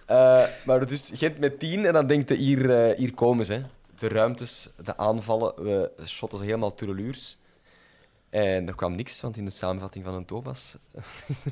[0.05, 3.53] Eh, maar dus Gent met 10 en dan denkt je, hier, eh, hier komen ze.
[3.53, 3.61] hè.
[3.99, 7.37] De ruimtes, de aanvallen, we shotten ze helemaal tureluurs.
[8.33, 10.77] En er kwam niks, want in de samenvatting van een Thomas
[11.27, 11.45] is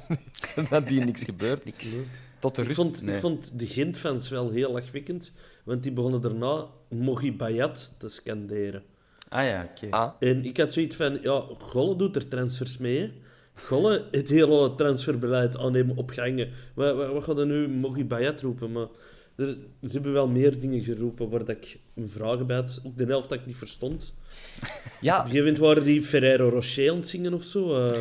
[0.56, 1.66] er nadien niks gebeurd.
[1.66, 1.98] Niks.
[2.40, 2.80] Tot de ik rust.
[2.80, 3.16] vond, nee.
[3.16, 5.32] ik vond de Gent-fans wel heel lachwekkend.
[5.64, 8.84] Want die begonnen daarna Mogi Bayat te scanderen.
[9.30, 9.88] Ah ja, oké.
[9.90, 13.00] Ah, En ik had zoiets van, ja, Golle doet er transfers mee.
[13.00, 13.12] hè.
[13.54, 16.50] Golle het hele transferbeleid aannemen op gangen.
[16.74, 18.72] Wat, wat, wat gaat er nu Mogi Bayat roepen?
[18.72, 18.88] Maar
[19.36, 22.82] er, ze hebben wel meer dingen geroepen waar dat ik een vragen bij had.
[22.86, 24.14] Ook de helft dat ik niet verstond.
[24.60, 27.86] Op ja, een gegeven moment waren die Ferrero Rocher aan het zingen of zo.
[27.86, 27.98] eh.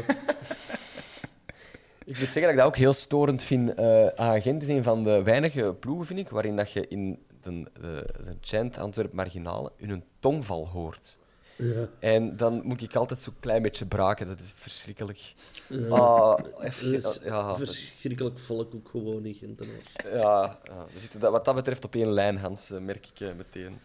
[2.04, 3.74] ik moet zeggen dat ik dat ook heel storend vind.
[3.74, 7.18] Eh aan Gent is een van de weinige ploegen, vind ik, waarin dat je in
[7.42, 11.18] de, de, de chant Antwerp Marginale hun tongval hoort.
[11.56, 11.88] ja.
[11.98, 15.32] En dan moet ik altijd zo'n klein beetje braken, dat is verschrikkelijk.
[15.66, 15.86] Ja.
[15.88, 19.92] Ah, even, is ja, verschrikkelijk volk ook gewoon in Gentenaars.
[20.04, 23.20] ja, ja, we zitten dat- wat dat betreft op één lijn, Hans, eh, merk ik
[23.20, 23.78] eh, meteen.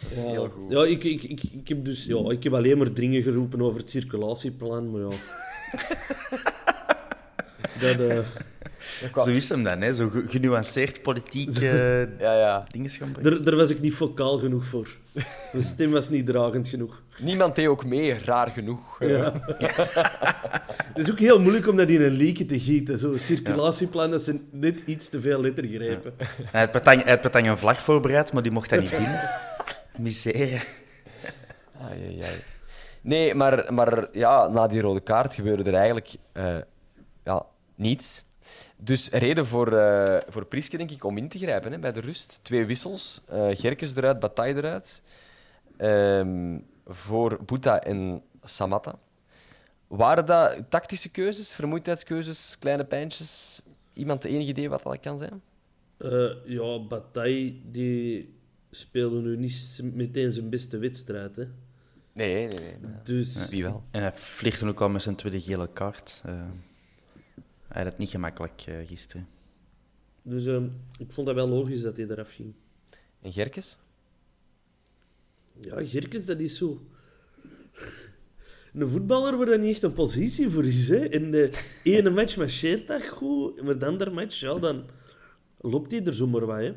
[0.00, 0.70] Dat is heel goed.
[0.70, 3.80] Ja, ik, ik, ik, ik heb dus ja, ik heb alleen maar dingen geroepen over
[3.80, 5.08] het circulatieplan, maar ja.
[7.96, 8.18] dat, eh,
[9.24, 9.94] Zo is hem dan, hè?
[9.94, 12.64] zo ge- genuanceerd politiek eh Ja, ja.
[12.68, 13.30] dingen gaan brengen.
[13.30, 14.96] daar, daar was ik niet vocaal genoeg voor.
[15.52, 17.02] Mijn stem was niet dragend genoeg.
[17.18, 18.96] Niemand deed ook mee, raar genoeg.
[19.00, 19.32] Ja.
[20.94, 22.98] Het is ook heel moeilijk om dat in een liedje te gieten.
[22.98, 26.12] Zo'n circulatieplan, dat zijn net iets te veel lettergrepen.
[26.44, 29.30] Hij had Petang, hij had Petang een vlag voorbereid, maar die mocht hij niet binnen.
[29.98, 30.60] Misère.
[31.80, 32.42] Ai, ai, ai.
[33.00, 36.58] Nee, maar, maar ja, na die rode kaart gebeurde er eigenlijk eh,
[37.24, 38.24] ja, niets.
[38.76, 42.00] Dus reden voor, eh voor Priske, denk ik, om in te grijpen hè, bij de
[42.00, 42.38] rust.
[42.42, 43.20] Twee wissels.
[43.28, 45.02] eh Gerkes eruit, Bataille eruit.
[45.76, 48.98] Ehm, voor Boeta en Samatta.
[49.86, 53.60] Waren dat tactische keuzes, vermoeidheidskeuzes, kleine pijntjes?
[53.92, 55.42] Iemand de enige idee wat dat kan zijn?
[55.98, 58.34] Eh, ja, Bataille die
[58.74, 61.36] speelde nu niet meteen zijn beste wedstrijd.
[61.36, 61.44] Hè.
[62.12, 62.92] Nee, nee, nee.
[63.04, 63.84] Dus Wie wel?
[63.90, 66.22] En hij vliegt ook al met zijn tweede gele kaart.
[66.24, 66.50] Eh,
[67.68, 69.28] hij had het niet gemakkelijk eh, gisteren.
[70.22, 72.54] Dus ehm, ik vond dat wel logisch dat hij eraf ging.
[73.20, 73.78] En Gerkes?
[75.60, 76.86] Ja, Gerkes, dat is zo...
[78.74, 80.88] Een voetballer waar dat niet echt een positie voor is.
[80.88, 81.08] Hè.
[81.08, 84.84] In de ene match marcheert dat goed, maar de andere match, ja, dan
[85.60, 86.58] loopt hij er zomaar wat.
[86.58, 86.74] Hè.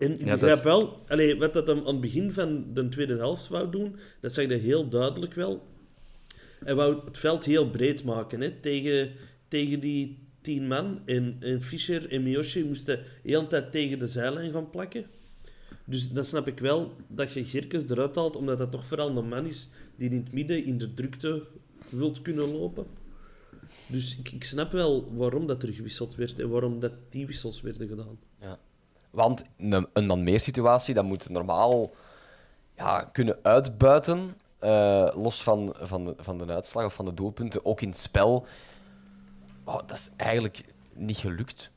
[0.00, 2.88] En ik Ja, begrijp is- wel, allee, wat dat hem aan het begin van de
[2.88, 5.62] tweede helft wou doen, dat zag je heel duidelijk wel.
[6.64, 9.10] Hij wou het veld heel breed maken hè, tegen,
[9.48, 11.00] tegen die tien man.
[11.04, 15.04] En, en Fischer en Miyoshi moesten de hele tijd tegen de zijlijn gaan plakken.
[15.84, 19.28] Dus dan snap ik wel dat je Gerkes eruit haalt, omdat dat toch vooral een
[19.28, 21.42] man is die in het midden in de drukte
[21.88, 22.86] wilt kunnen lopen.
[23.88, 27.60] Dus ik, ik snap wel waarom dat er gewisseld werd en waarom dat die wissels
[27.60, 28.18] werden gedaan.
[29.10, 31.90] Want een, een man meer situatie, dat moet normaal
[32.76, 34.36] ja, kunnen uitbuiten.
[34.58, 37.98] eh, los van, van, de, van de uitslag of van de doelpunten, ook in het
[37.98, 38.46] spel.
[39.64, 41.70] Oh, dat is eigenlijk niet gelukt.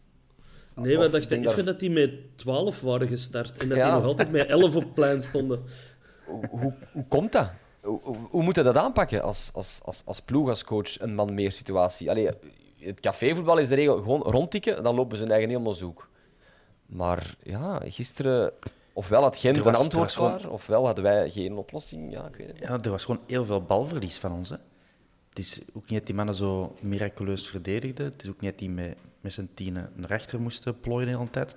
[0.76, 3.84] Nee, we dachten even dat die met 12 waren gestart en dat Ja.
[3.86, 5.64] die nog altijd met 11 op plein stonden.
[6.26, 7.50] Hoe, hoe, hoe komt dat?
[7.82, 11.16] Hoe, hoe, hoe moet je dat aanpakken als, als, als, als ploeg, als coach, een
[11.16, 12.10] man meer situatie?
[12.10, 12.30] Allee,
[12.80, 16.10] het cafévoetbal is de regel gewoon rondtikken, dan lopen ze hun eigen helemaal zoek.
[16.94, 18.54] Maar ja, gisteren,
[18.94, 22.12] ofwel had Gent was- een antwoord gewoon- klaar, ofwel hadden wij geen oplossing.
[22.12, 22.60] Ja, ik weet het.
[22.60, 24.50] Ja, er was gewoon heel veel balverlies van ons.
[24.50, 24.56] Hè.
[25.30, 28.06] Het is ook niet dat die mannen zo miraculeus verdedigden.
[28.06, 31.18] Het is ook niet dat die met, met zijn tienen naar achter moesten plooien de
[31.18, 31.56] hele tijd.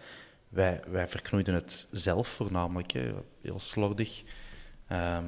[0.49, 3.13] Wij, wij verknoeiden het zelf voornamelijk, hè.
[3.43, 4.23] heel slordig.
[4.87, 5.25] Ehm,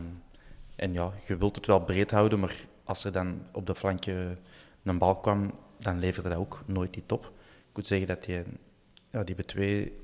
[0.77, 4.39] en ja, je wilt het wel breed houden, maar als er dan op de flanken
[4.83, 7.25] een bal kwam, dan leverde dat ook nooit die top.
[7.71, 8.43] Ik moet zeggen dat die,
[9.11, 9.99] ja, die hebben twee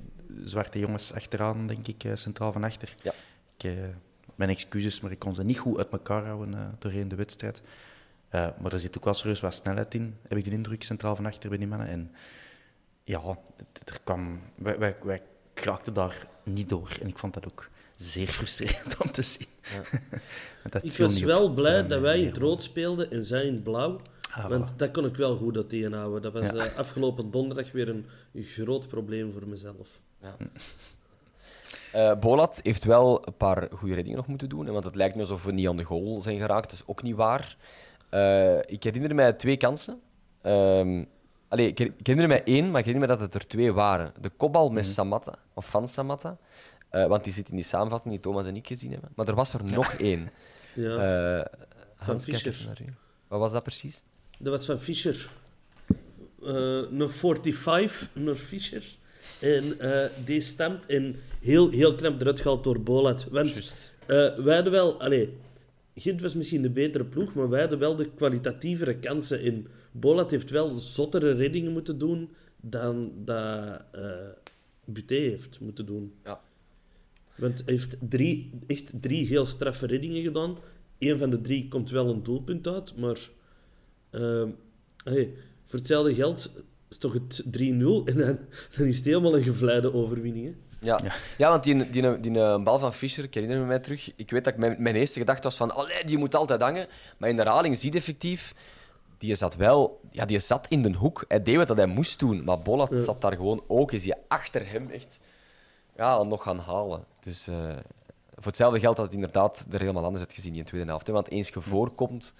[0.45, 2.95] zwarte jongens achteraan, denk ik, eh, centraal van achter.
[3.03, 3.15] Ja.
[3.57, 3.73] Ik, eh,
[4.35, 7.63] mijn excuses, maar ik kon ze niet goed uit elkaar houden eh, doorheen de wedstrijd.
[8.29, 11.17] Eh, maar er zit ook wel serieus wat snelheid in, heb ik de indruk, centraal
[11.17, 11.89] van achter bij die mannen.
[11.89, 12.13] En
[13.05, 13.21] ja,
[13.85, 16.97] er kwam, wij, wij, wij kraakten daar niet door.
[17.01, 19.47] En ik vond dat ook zeer frustrerend om te zien.
[20.71, 23.53] Dat Ik was op wel blij dat wij in het rood speelden en zij in
[23.53, 24.01] het blauw.
[24.35, 24.77] Ah, want voilà.
[24.77, 26.23] dat kon ik wel goed dat tegenhouden.
[26.23, 26.65] Dat was Ja.
[26.65, 30.01] eh, afgelopen donderdag weer een, een groot probleem voor mezelf.
[31.93, 34.67] Eh, Bolat heeft wel een paar goede reddingen nog moeten doen.
[34.67, 36.71] hè, Want het lijkt me alsof we niet aan de goal zijn geraakt.
[36.71, 37.57] Dat is ook niet waar.
[38.09, 40.01] Eh, ik herinner mij twee kansen.
[40.43, 41.05] Ehm
[41.49, 43.73] allee, ik, her- ik herinner mij één, maar ik herinner me dat het er twee
[43.73, 44.13] waren.
[44.21, 46.37] De kopbal met Samatta, of van Samatta.
[46.89, 49.11] Eh, want die zit in die samenvatting die Thomas en ik gezien hebben.
[49.15, 50.31] Maar er was er nog één.
[50.75, 50.97] Ja.
[51.39, 51.45] Eh,
[51.97, 52.53] Hans, kijk Fischer.
[52.53, 52.95] even naar u.
[53.29, 54.03] Wat was dat precies?
[54.39, 55.29] Dat was van Fischer.
[56.43, 58.97] Eh, een 45 naar Fischer.
[59.41, 63.27] En eh, die stemt en heel, heel knap eruit gehaald door Bolat.
[63.31, 65.01] Want eh, wij hadden wel...
[65.01, 65.37] Allee,
[65.95, 69.67] Gent was misschien de betere ploeg, maar wij hadden wel de kwalitatievere kansen in.
[69.93, 74.03] Bolat heeft wel zottere reddingen moeten doen dan dat eh
[74.85, 76.13] Buté heeft moeten doen.
[76.25, 76.41] Ja.
[77.37, 80.59] Want hij heeft drie, echt drie heel straffe reddingen gedaan.
[80.99, 83.29] Eén van de drie komt wel een doelpunt uit, maar
[84.15, 84.49] ehm,
[85.05, 85.33] hey,
[85.65, 86.51] voor hetzelfde geld
[86.89, 88.39] is toch het 3-0 en dan,
[88.77, 90.47] dan is het helemaal een gevleide overwinning.
[90.47, 90.55] Hè?
[90.85, 91.01] Ja.
[91.39, 91.49] Ja.
[91.49, 94.13] want die, die, die, eh, bal van Fischer, ik herinner me mij terug.
[94.17, 96.87] Ik weet dat ik mijn, mijn eerste gedachte was van, allee, die moet altijd hangen.
[97.19, 98.55] Maar in de herhaling zie je effectief,
[99.19, 101.25] die zat wel, ja, die zat in de hoek.
[101.29, 103.93] Hij deed wat hij moest doen, maar Bolat zat daar gewoon ook.
[103.93, 105.21] Is hij achter hem echt
[105.97, 107.05] ja, nog gaan halen.
[107.21, 107.55] Dus eh,
[108.35, 111.07] voor hetzelfde geld had het inderdaad er helemaal anders uitgezien in de tweede helft.
[111.07, 111.13] Hè?
[111.13, 112.35] Want eens je voorkomt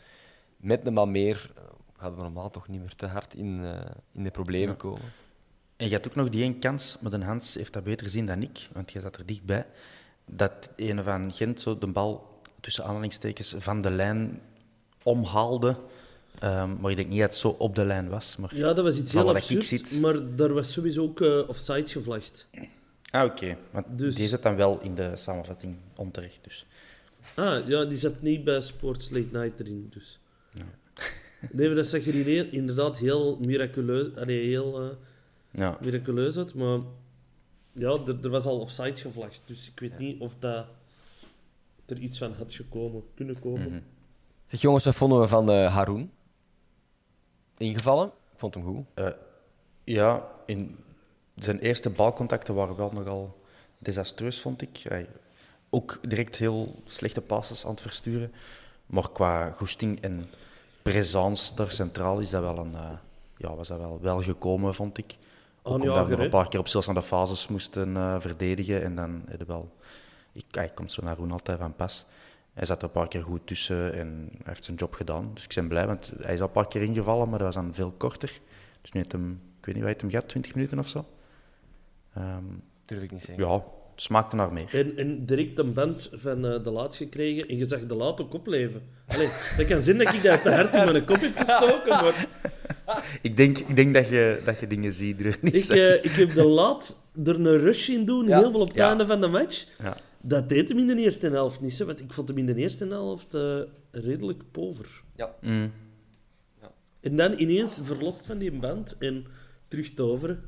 [0.65, 1.63] met een man meer, eh,
[1.97, 3.81] gaat het normaal toch niet meer te hard in, eh,
[4.13, 5.13] in de problemen komen.
[5.77, 8.27] En je had ook nog die één kans, maar de Hans heeft dat beter gezien
[8.27, 9.67] dan ik, want jij zat er dichtbij.
[10.27, 14.41] Dat een van Gent zo de bal tussen aanhalingstekens van de lijn
[15.03, 15.77] omhaalde.
[16.39, 18.37] Ehm, maar ik denk niet dat het zo op de lijn was.
[18.37, 18.57] Maar...
[18.57, 20.01] Ja, dat was iets heel absurd, zit.
[20.01, 22.49] maar daar was sowieso ook eh, offside gevlacht.
[23.11, 23.57] Ah, oké.
[23.71, 26.39] Want Dus- die zit dan wel in de samenvatting onterecht.
[26.43, 26.67] Dus.
[27.35, 30.19] Ah, ja, die zat niet bij Sports Late Night erin, dus...
[31.53, 34.89] Nee, maar dat zag er heel- inderdaad heel miraculeus, allee, heel, eh,
[35.51, 35.79] Ja.
[35.81, 36.79] miraculeus uit, maar
[37.73, 40.67] ja, er, er was al offside gevlacht, dus ik weet niet of dat
[41.87, 43.69] er iets van had gekomen, kunnen komen.
[43.69, 43.81] Mhm.
[44.47, 46.11] Zeg jongens, wat vonden we van eh Haroun?
[47.59, 48.07] Ingevallen?
[48.07, 48.85] Ik vond hem goed.
[48.95, 49.09] Eh,
[49.85, 50.77] ja, in
[51.37, 53.43] zijn eerste balcontacten waren wel nogal
[53.79, 54.79] desastreus, vond ik.
[54.79, 55.07] Hij,
[55.71, 58.33] ook direct heel slechte passes aan het versturen.
[58.87, 60.25] Maar qua goesting en
[60.85, 62.91] présence daar centraal is dat wel een, eh,
[63.37, 65.17] ja, was dat wel, wel gekomen, vond ik.
[65.63, 68.83] Ook Aanjager, omdat we nog een paar keer op stilstaande fases moesten eh, verdedigen.
[68.83, 69.77] En dan heb je wel...
[70.33, 72.05] Ik, hij komt zo naar Roen altijd van pas.
[72.53, 75.31] Hij zat er een paar keer goed tussen en hij heeft zijn job gedaan.
[75.35, 77.65] Dus ik ben blij, want hij is al een paar keer ingevallen, maar dat was
[77.65, 78.41] dan veel korter.
[78.81, 81.05] Dus nu heeft hem, ik weet niet wat heeft hem gehad, 20 minuten of zo.
[82.15, 82.45] Ehm,
[82.85, 83.47] Durf ik niet zeggen.
[83.47, 83.65] ja,
[83.97, 84.69] smaakte naar meer.
[84.73, 88.21] En, en direct een band van eh, de laat gekregen en je zag de laat
[88.21, 88.83] ook opleven.
[89.07, 92.27] Allee, dat kan zijn dat ik dat te hard in mijn kop heb gestoken, maar
[93.23, 96.11] Ik denk, ik denk dat, je, dat je dingen ziet er niet ik, eh, ik
[96.11, 98.39] heb de laat er een rush in doen, Ja.
[98.39, 98.89] helemaal op het Ja.
[98.89, 99.67] einde van de match.
[99.83, 99.97] Ja.
[100.21, 102.55] Dat deed hem in de eerste helft niet, hè, want ik vond hem in de
[102.55, 103.59] eerste helft eh,
[103.91, 105.03] redelijk pover.
[105.41, 105.73] Mm.
[107.01, 109.27] En dan ineens verlost van die band en
[109.69, 110.43] terug toveren.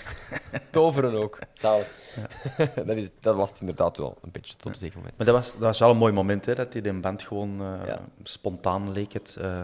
[0.70, 1.38] Toveren ook.
[1.52, 1.88] Zalig.
[2.86, 5.16] dat, is, dat was het inderdaad wel een beetje tot op zeker moment.
[5.16, 7.60] Maar dat was, dat was wel een mooi moment, hè, dat hij de band gewoon
[7.60, 8.00] eh, Ja.
[8.22, 9.62] spontaan leek het uh,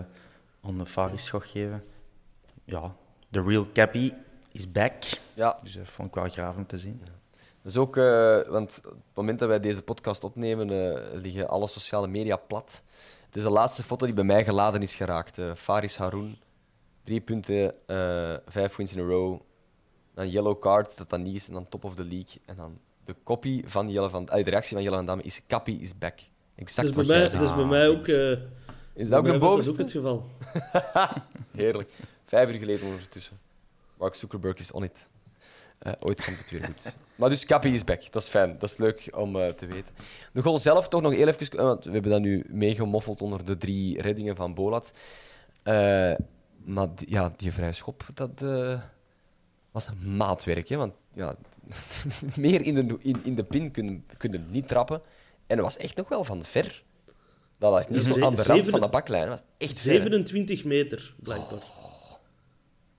[0.63, 1.85] aan de Faris geven.
[2.65, 2.95] Ja,
[3.31, 4.13] the real Cappy
[4.53, 4.93] is back.
[5.35, 7.03] Ja, Dus dat vond ik wel graaf om te zien.
[7.63, 11.67] dus ook, eh, want op het moment dat wij deze podcast opnemen, eh, liggen alle
[11.69, 12.83] sociale media plat.
[13.27, 15.39] Het is de laatste foto die bij mij geladen is geraakt.
[15.39, 16.39] eh, Faris Haroun,
[17.05, 19.41] drie punten, eh, vijf wins in a row.
[20.19, 22.41] Dan yellow card, dat dan niet is, en dan top of the league.
[22.47, 25.71] En dan de copy van Jelle van, de reactie van Jelle van Damme is Cappy
[25.81, 26.19] is back.
[26.55, 27.51] Exact Dat is bij wat mij, jij dat zegt.
[27.51, 28.07] is bij mij ook...
[28.07, 29.73] eh, Is dat ook was dat bovenste?
[29.73, 30.27] ook het geval.
[31.63, 31.91] Heerlijk.
[32.27, 33.39] Vijf uur geleden ondertussen.
[33.99, 35.09] Mark Zuckerberg is on it.
[35.79, 36.97] Eh, ooit komt het weer goed.
[37.15, 38.13] Maar dus Cappy is back.
[38.13, 38.57] Dat is fijn.
[38.59, 39.95] Dat is leuk om eh, te weten.
[40.33, 41.57] De goal zelf toch nog heel even...
[41.57, 44.93] Want we hebben dat nu meegemoffeld onder de drie reddingen van Bolat.
[45.63, 46.13] Eh,
[46.65, 48.81] maar die, ja, die vrije schop, dat eh,
[49.85, 50.69] was maatwerk.
[50.69, 50.77] Hè?
[50.77, 51.37] Want ja,
[52.37, 55.01] meer in de, in, in de pin kunnen, kunnen niet trappen.
[55.47, 56.83] En dat was echt nog wel van ver.
[57.59, 59.29] Dat lag niet zo aan de rand van de baklijn.
[59.29, 60.01] Was echt ver, hè.
[60.01, 61.63] 27 meter, blijkbaar.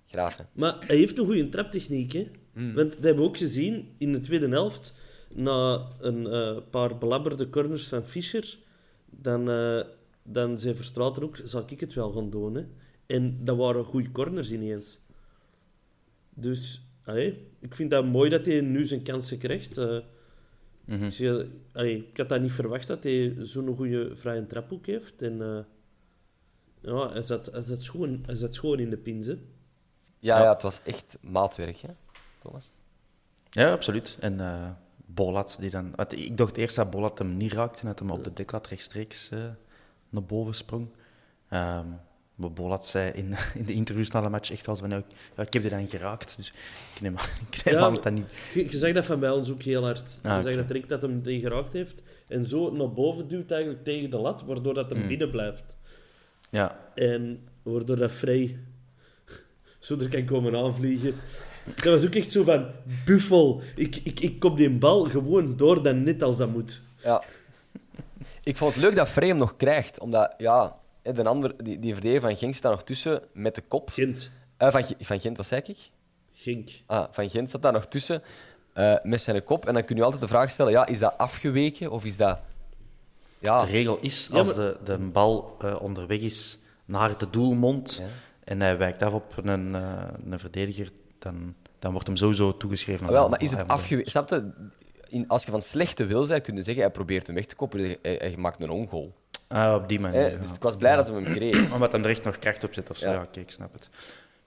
[0.06, 0.44] Graaf, hè.
[0.54, 2.28] Maar hij heeft een goede traptechniek, hè.
[2.54, 2.74] Hmm.
[2.74, 4.94] Want dat hebben we ook gezien in de tweede helft.
[5.34, 8.58] na een eh, paar belabberde corners van Fischer,
[9.10, 9.82] dan, eh
[10.24, 12.56] dan zei Verstraeten ook, zal ik het wel gaan doen.
[12.56, 12.66] Hè?
[13.06, 15.00] En dat waren goede corners ineens.
[16.42, 19.78] Dus allee, ik vind dat mooi dat hij nu zijn kansen krijgt.
[19.78, 19.98] Eh,
[20.86, 21.00] Mhm.
[21.18, 21.22] dus
[21.74, 25.22] allee, ik had dat niet verwacht dat hij zo'n goede vrije traphoek heeft.
[25.22, 25.60] En eh,
[26.82, 29.26] ja, hij zat, hij, zat schoon, hij zat schoon in de pins.
[29.26, 29.38] hè.
[30.20, 31.90] Ja, ja, het was echt maatwerk, hè,
[32.42, 32.72] Thomas?
[33.50, 34.18] Ja, absoluut.
[34.20, 34.70] En eh
[35.06, 35.94] Bolat, die dan...
[36.10, 39.30] Ik dacht eerst dat Bolat hem niet raakte en dat hem op de deklat rechtstreeks
[39.30, 39.40] eh,
[40.10, 40.88] naar boven sprong.
[41.50, 41.88] Ehm,
[42.48, 44.90] Bolat zei in, in de interviews na de match echt wel van...
[44.90, 46.54] Ja, ik- ja, ik heb die dan geraakt, dus
[46.96, 47.14] ik neem,
[47.52, 48.34] ik neem Ja, aan dat dat niet...
[48.54, 50.20] Je, je zegt dat van bij ons ook heel hard.
[50.24, 50.56] Ah, je zegt oké.
[50.56, 52.02] dat direct dat hem die geraakt heeft.
[52.28, 54.98] En zo naar boven duwt eigenlijk tegen de lat, waardoor dat Mm.
[54.98, 55.78] hem binnen blijft.
[56.52, 58.58] Ja, En waardoor dat vrij
[59.80, 61.16] zo er kan komen aanvliegen.
[61.76, 62.66] Dat was ook echt zo van,
[63.06, 66.82] buffel, ik, ik, ik kom die bal gewoon door dan net als dat moet.
[67.04, 67.24] Ja.
[68.44, 71.94] Ik vond het leuk dat Frey hem nog krijgt, omdat, ja, de ander, die, die
[71.94, 73.90] verdediger van Genk staat nog tussen met de kop.
[73.90, 75.78] Gent, Eh, van, van Gent, wat zei ik?
[76.32, 76.70] Gink.
[76.86, 78.22] Ah, van Gent staat daar nog tussen
[78.74, 79.66] eh, met zijn kop.
[79.66, 82.40] En dan kun je altijd de vraag stellen, ja, is dat afgeweken of is dat...
[83.40, 87.30] Ja, de regel is, Ja, als maar- de, de bal eh, onderweg is naar de
[87.30, 88.02] doelmond
[88.44, 93.06] en hij wijkt af op een, eh, een verdediger, dan, dan wordt hem sowieso toegeschreven.
[93.08, 94.12] aan wel, maar is het afgeweken?
[94.12, 94.52] Snap je?
[95.08, 97.80] In, als je van slechte wil zou kunnen zeggen, hij probeert hem weg te koppen,
[97.80, 99.14] hij, hij maakt een ongoal.
[99.50, 100.22] Ah, op die manier.
[100.22, 100.28] Hè?
[100.28, 100.38] ja.
[100.38, 101.72] Dus ik was blij dat hij hem kreeg.
[101.74, 103.08] Omdat hem er echt nog kracht op zit of zo.
[103.08, 103.14] Ja.
[103.14, 103.90] Ja, kijk, ik snap het.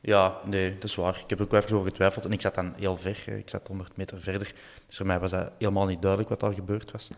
[0.01, 1.17] Ja, nee, dat is waar.
[1.23, 2.25] Ik heb er ook wel even over getwijfeld.
[2.25, 3.23] En ik zat dan heel ver.
[3.27, 3.37] hè.
[3.37, 4.53] Ik zat 100 meter verder.
[4.87, 7.09] Dus voor mij was dat helemaal niet duidelijk wat daar gebeurd was.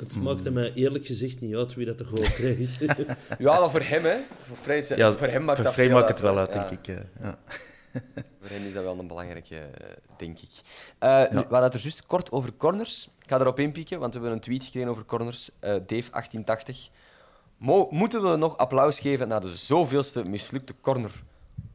[0.00, 2.78] Het maakte mij eerlijk gezegd niet uit wie dat de goal kreeg.
[3.38, 4.16] Ja, maar voor hem, hè.
[4.42, 6.68] Voor, Frey, Ja, voor hem maakt voor dat Frey veel maakt het wel uit, Ja.
[6.68, 6.96] denk ik.
[6.96, 7.38] eh, Ja.
[8.40, 10.50] Voor hen is dat wel een belangrijke, eh, denk ik.
[10.98, 13.10] Eh, nu, we hadden het er juist kort over corners.
[13.22, 15.50] Ik ga erop inpikken, want we hebben een tweet gekregen over corners.
[15.58, 16.90] Eh, Dave1880.
[17.56, 21.22] Mo moeten we nog applaus geven naar de zoveelste mislukte corner?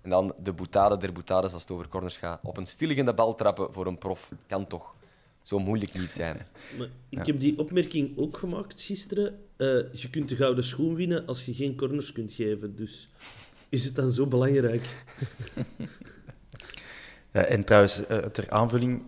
[0.01, 2.39] En dan de boutade der boutades als het over corners gaat.
[2.43, 4.95] Op een stilliggende bal trappen voor een prof kan toch
[5.43, 6.37] zo moeilijk niet zijn.
[6.77, 9.39] Maar ik heb die opmerking ook gemaakt gisteren.
[9.57, 12.75] Eh, je kunt de gouden schoen winnen als je geen corners kunt geven.
[12.75, 13.09] Dus
[13.69, 14.85] is het dan zo belangrijk?
[17.31, 19.01] Ja, en trouwens, eh, ter aanvulling,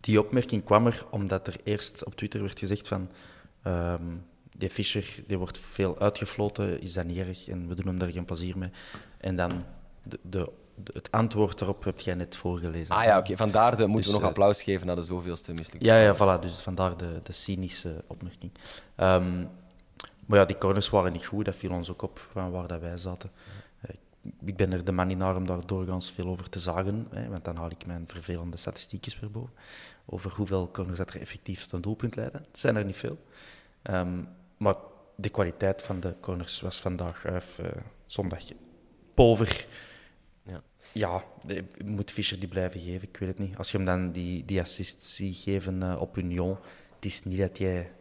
[0.00, 3.10] die opmerking kwam er omdat er eerst op Twitter werd gezegd van
[3.62, 4.02] ehm,
[4.56, 8.10] die Fischer die wordt veel uitgefloten, is dat niet erg en we doen hem daar
[8.12, 8.70] geen plezier mee.
[9.18, 9.62] En dan
[10.02, 12.94] de, de, de- het antwoord daarop heb jij net voorgelezen.
[12.94, 13.36] Ah ja, oké.
[13.36, 15.86] Vandaar de, moeten Dus, we nog eh, applaus geven naar de zoveelste mislukte.
[15.86, 16.40] Ja, ja, voilà.
[16.40, 18.52] Dus vandaar de, de cynische opmerking.
[18.94, 19.44] Ehm,
[20.26, 21.44] maar ja, die corners waren niet goed.
[21.44, 23.30] Dat viel ons ook op van waar dat wij zaten.
[24.24, 27.06] Eh, ik ben er de man niet naar om daar doorgaans veel over te zagen.
[27.10, 29.52] Hè, want dan haal ik mijn vervelende statistiekjes weer boven.
[30.06, 32.40] Over hoeveel corners dat er effectief tot een doelpunt leiden.
[32.48, 33.18] Het zijn er niet veel.
[33.82, 34.22] Ehm,
[34.56, 34.74] maar
[35.16, 37.66] de kwaliteit van de corners was vandaag, eh, of, eh,
[38.06, 38.42] zondag,
[39.14, 39.66] pover.
[40.42, 40.62] Ja.
[40.92, 43.08] Ja, de- moet Fischer die blijven geven?
[43.08, 43.56] Ik weet het niet.
[43.56, 46.56] Als je hem dan die, die assist ziet geven eh, op Union,
[46.94, 47.92] het is niet dat jij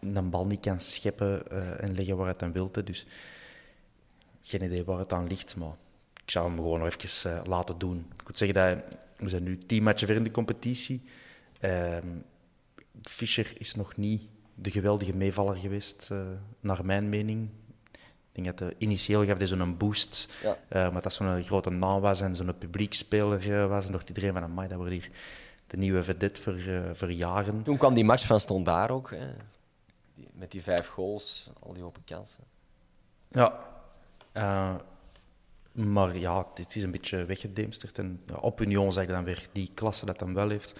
[0.00, 2.74] een bal niet kan scheppen eh, en leggen waar het aan wilt.
[2.74, 2.84] hè.
[2.84, 3.06] Dus
[4.48, 5.76] geen idee waar het aan ligt, maar
[6.24, 8.06] ik zou hem gewoon nog even eh, laten doen.
[8.16, 11.02] Ik moet zeggen dat we zijn nu tien matchen ver in de competitie.
[11.60, 12.06] Ehm
[13.02, 14.22] Fischer is nog niet
[14.54, 16.18] de geweldige meevaller geweest, eh,
[16.60, 17.50] naar mijn mening.
[18.32, 20.58] Ik denk dat de, initieel gaf hij zo'n boost, Ja.
[20.68, 23.86] eh, maar dat zo'n grote naam was en zo'n publiekspeler was.
[23.86, 25.10] En dacht iedereen van, amai, dat wordt hier
[25.66, 26.58] de nieuwe vedette voor,
[26.92, 27.62] voor jaren.
[27.62, 29.10] Toen kwam die match van Standaard ook.
[29.10, 29.26] Hè.
[30.32, 32.44] Met die vijf goals, al die open kansen.
[33.28, 33.75] Ja.
[34.36, 34.74] Eh,
[35.72, 37.98] maar ja, dit is een beetje weggedemsterd.
[37.98, 40.70] En ja, op Union zeg je dan weer die klasse dat hem wel heeft.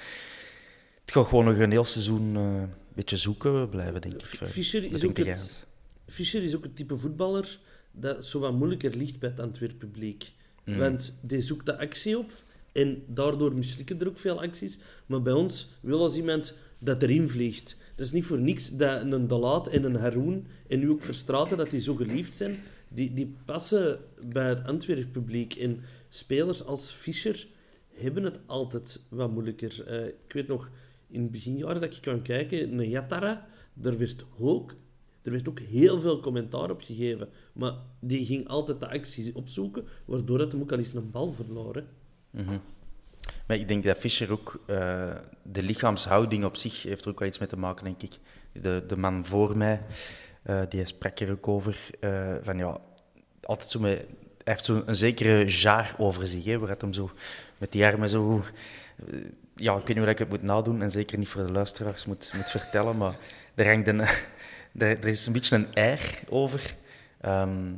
[1.00, 4.24] Het gaat gewoon nog een heel seizoen eh, een beetje zoeken blijven, denk ik.
[4.24, 5.66] Fischer Dat is, ook het?
[6.06, 7.58] Fischer is ook het type voetballer
[7.90, 10.32] dat zo wat moeilijker ligt bij het Antwerp publiek.
[10.64, 10.78] Mm.
[10.78, 12.30] Want die zoekt de actie op
[12.72, 14.78] en daardoor mislukken er ook veel acties.
[15.06, 17.76] Maar bij ons wil als iemand dat erin vliegt.
[17.94, 21.56] Dat is niet voor niks dat een Dalaat en een Haroun en nu ook Verstraten,
[21.56, 22.58] dat die zo geliefd zijn.
[22.96, 25.54] Die, die passen bij het Antwerp publiek.
[25.54, 27.46] En spelers als Fischer
[27.94, 29.86] hebben het altijd wat moeilijker.
[29.86, 30.70] Eh, ik weet nog,
[31.06, 34.74] in het beginjaren dat ik kwam kijken, een Yatara, daar werd ook,
[35.22, 37.28] er werd ook heel veel commentaar op gegeven.
[37.52, 41.32] Maar die ging altijd de acties opzoeken, waardoor dat hem ook al eens een bal
[41.32, 41.74] verloor.
[41.74, 41.82] hè.
[43.46, 47.28] Maar ik denk dat Fischer ook eh, de lichaamshouding op zich heeft er ook wel
[47.28, 48.18] iets mee te maken, denk ik.
[48.52, 49.82] De, de man voor mij,
[50.46, 51.90] eh, die sprak er ook over.
[52.00, 52.78] eh, van ja,
[53.42, 53.98] altijd zo met
[54.44, 57.10] hij heeft zo'n zekere jaar over zich, hè, hem zo
[57.58, 58.42] met die armen zo...
[59.12, 59.20] eh,
[59.56, 62.06] Ja, ik weet niet hoe ik het moet nadoen en zeker niet voor de luisteraars
[62.06, 63.16] moet, vertellen, maar
[63.54, 64.00] er hangt een...
[64.78, 66.74] Er, is een beetje een air over.
[67.20, 67.72] Ehm,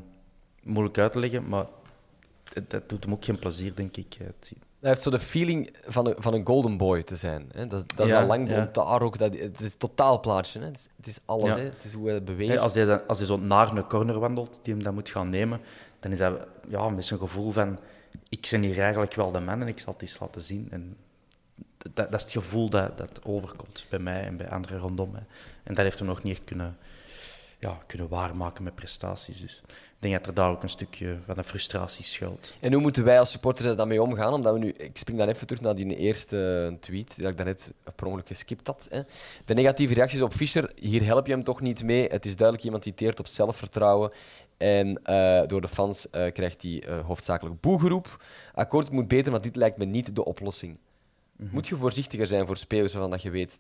[0.63, 1.67] moeilijk uit te leggen, maar
[2.69, 4.15] dat doet hem ook geen plezier, denk ik.
[4.19, 7.49] Het- Hij heeft zo de feeling van een, van een golden boy te zijn.
[7.53, 7.67] Hè?
[7.67, 9.19] Dat, is- dat is Ja, dat haar ook.
[9.19, 10.59] Dat, het is totaal plaatje.
[10.59, 10.65] Hè?
[10.67, 11.45] Het, is, het is alles.
[11.45, 11.57] Ja.
[11.57, 11.63] Hè?
[11.63, 12.59] Het is hoe hij beweegt.
[12.59, 15.29] Als, hij dan, als hij zo naar een corner wandelt, die hem dan moet gaan
[15.29, 15.61] nemen,
[16.01, 16.37] dan is hij
[16.69, 17.79] ja, met zijn gevoel van
[18.29, 20.69] ik ben hier eigenlijk wel de man en ik zal het eens laten zien.
[20.71, 20.97] En
[21.79, 25.25] dat, dat is het gevoel dat, dat overkomt bij mij en bij anderen rondom mij.
[25.63, 26.77] En dat heeft hem nog niet echt kunnen,
[27.59, 29.41] ja, kunnen waarmaken met prestaties.
[29.41, 32.55] Dus ik denk dat er daar ook een stukje van de frustratie schuilt.
[32.61, 34.33] En hoe moeten wij als supporters er dan mee omgaan?
[34.33, 37.73] Omdat we nu, ik spring dan even terug naar die eerste tweet die ik daarnet
[37.95, 38.87] per ongeluk geskipt had.
[38.91, 39.03] Hè.
[39.45, 42.09] De negatieve reacties op Fischer, hier help je hem toch niet mee.
[42.09, 44.13] Het is duidelijk iemand die teert op zelfvertrouwen.
[44.57, 48.25] En eh, door de fans eh, krijgt hij eh, hoofdzakelijk boegeroep.
[48.55, 50.79] Akkoord, het moet beter, maar dit lijkt me niet de oplossing.
[51.37, 53.59] Moet je voorzichtiger zijn voor spelers waarvan dat je weet...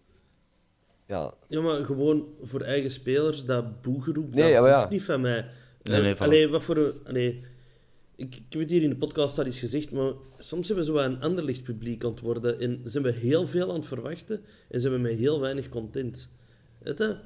[1.09, 5.21] Ja, Ja, maar gewoon voor eigen spelers, dat boegeroep, Nee, dat ja, hoeft niet van
[5.21, 5.47] mij.
[5.83, 6.93] Nee, nee, allee, wat voor een...
[7.05, 7.45] Allee,
[8.17, 10.93] ik, ik heb het hier in de podcast al eens gezegd, maar soms hebben we
[10.93, 14.41] zo een anderlicht publiek aan het worden en zijn we heel veel aan het verwachten
[14.69, 16.33] en zijn we met heel weinig content.
[16.79, 17.17] Weet je?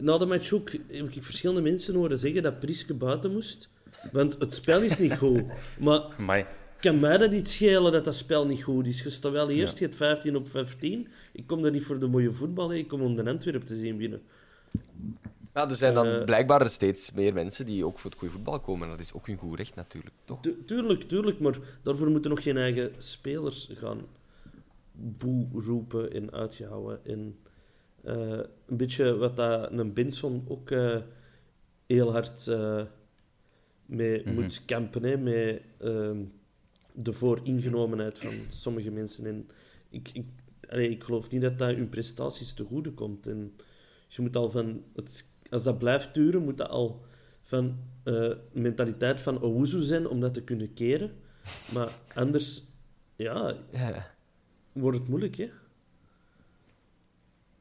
[0.00, 3.68] Na de match ook heb ik verschillende mensen horen zeggen dat Priske buiten moest,
[4.12, 5.42] want het spel is niet goed.
[5.78, 6.46] Maar Maar
[6.80, 9.02] kan mij dat niet schelen dat dat spel niet goed is?
[9.02, 11.08] Je staat wel eerst, je hebt 15 op 15.
[11.32, 13.96] Ik kom daar niet voor de mooie voetbal, ik kom om de Antwerp te zien
[13.96, 14.22] binnen.
[15.54, 16.24] Ja, er zijn dan Eh.
[16.24, 18.88] blijkbaar steeds meer mensen die ook voor het goede voetbal komen.
[18.88, 20.40] Dat is ook hun goed recht natuurlijk, toch?
[20.40, 24.00] Tu- tuurlijk, tuurlijk, maar daarvoor moeten nog geen eigen spelers gaan
[24.92, 27.00] boe roepen en uitjouwen.
[27.04, 27.36] En
[28.04, 30.96] eh, een beetje wat dat een Benson ook eh,
[31.86, 32.82] heel hard eh,
[33.86, 36.18] mee moet kampen, hè, met ehm,
[36.96, 39.26] de vooringenomenheid van sommige mensen.
[39.26, 39.48] En
[39.90, 40.26] ik, ik,
[40.70, 43.26] allee, ik geloof niet dat dat hun prestaties te goede komt.
[43.26, 43.54] En
[44.08, 47.04] je moet al van het, als dat blijft duren, moet dat al
[47.42, 51.14] van eh, mentaliteit van Owuzu zijn om dat te kunnen keren.
[51.72, 52.62] Maar anders,
[53.16, 54.10] ja, Ja.
[54.72, 55.50] wordt het moeilijk, hè?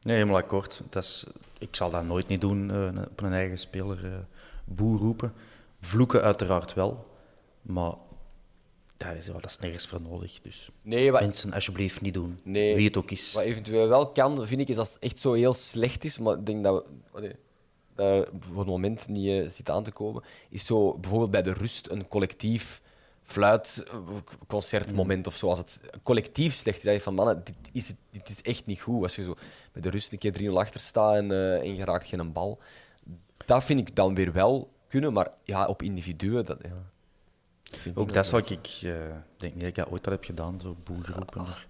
[0.01, 0.81] Nee, helemaal akkoord.
[0.89, 1.27] Dat is,
[1.59, 4.17] ik zal dat nooit niet doen, eh, op een eigen speler eh
[4.65, 5.33] boer roepen.
[5.79, 7.07] Vloeken uiteraard wel,
[7.61, 7.93] maar
[8.97, 10.41] dat is, dat is nergens voor nodig.
[10.41, 12.39] Dus Nee, wat, mensen, alsjeblieft niet doen.
[12.43, 12.75] Nee.
[12.75, 13.33] Wie het ook is.
[13.33, 16.37] wat eventueel wel kan, vind ik, is als het echt zo heel slecht is, maar
[16.37, 17.35] ik denk dat we allee,
[17.95, 21.53] daar voor het moment niet eh, zit aan te komen, is zo bijvoorbeeld bij de
[21.53, 22.81] rust een collectief
[23.23, 25.47] fluitconcertmoment of zo.
[25.47, 28.81] Als het collectief slecht is, zeg je van mannen, dit is, dit is echt niet
[28.81, 29.03] goed.
[29.03, 29.35] Als je zo
[29.71, 32.59] bij de rust een keer 3-0 achter staat en, eh, en je raakt geen bal.
[33.45, 36.91] Dat vind ik dan weer wel kunnen, maar ja, op individuen, dat, ja.
[37.93, 38.81] Ook dat zal ik, ik
[39.37, 41.41] denk niet dat ik dat ooit al heb gedaan, zo boer roepen.
[41.41, 41.67] Maar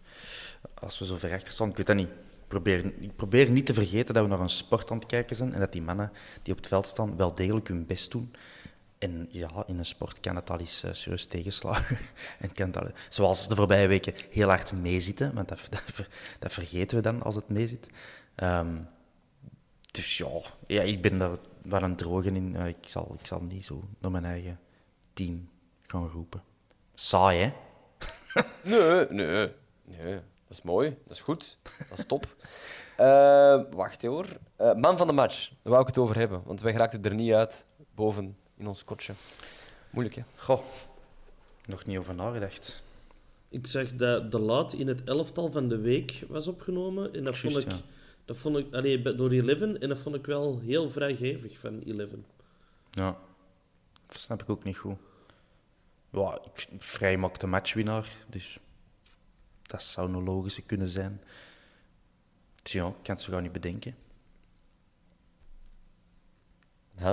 [0.73, 2.09] als we zo ver achter staan, ik weet dat niet.
[2.09, 5.35] Ik probeer, ik probeer niet te vergeten dat we naar een sport aan het kijken
[5.35, 6.11] zijn en dat die mannen
[6.43, 8.33] die op het veld staan wel degelijk hun best doen.
[8.97, 11.97] En ja, in een sport kan het al eens eh, serieus tegenslagen.
[12.39, 16.07] en kan het al, zoals de voorbije weken heel hard meezitten, want dat, dat,
[16.39, 17.89] dat vergeten we dan als het meezit.
[18.35, 18.75] Ehm,
[19.91, 22.55] dus ja, ja, ik ben daar wel een drogen in.
[22.55, 24.59] Ik, zal, ik zal niet zo naar mijn eigen
[25.13, 25.49] team
[25.87, 26.43] gaan roepen.
[26.93, 27.53] Saai, hè?
[28.63, 29.51] Nee, nee,
[29.83, 30.13] nee.
[30.47, 31.57] Dat is mooi, dat is goed,
[31.89, 32.35] dat is top.
[32.97, 34.25] Eh, wacht hè, hoor.
[34.55, 37.13] Eh, man van de match, daar wou ik het over hebben, want wij geraakten er
[37.13, 37.65] niet uit
[37.95, 39.13] boven in ons kotje.
[39.89, 40.23] Moeilijk, hè?
[40.35, 40.61] Goh,
[41.65, 42.83] nog niet over nagedacht.
[43.49, 47.13] Ik zag dat de laat in het elftal van de week was opgenomen.
[47.13, 47.77] En dat vond ik, ja.
[48.25, 49.79] dat vond ik allee, door Eleven.
[49.81, 52.25] En dat vond ik wel heel vrijgevig van Eleven.
[52.91, 53.17] Ja,
[54.07, 54.97] dat snap ik ook niet goed.
[56.15, 58.59] Ja, ik vrij maakt de matchwinnaar, dus
[59.61, 61.21] dat zou een logische kunnen zijn.
[62.61, 63.95] Dus ja, ik kan het zo gauw niet bedenken.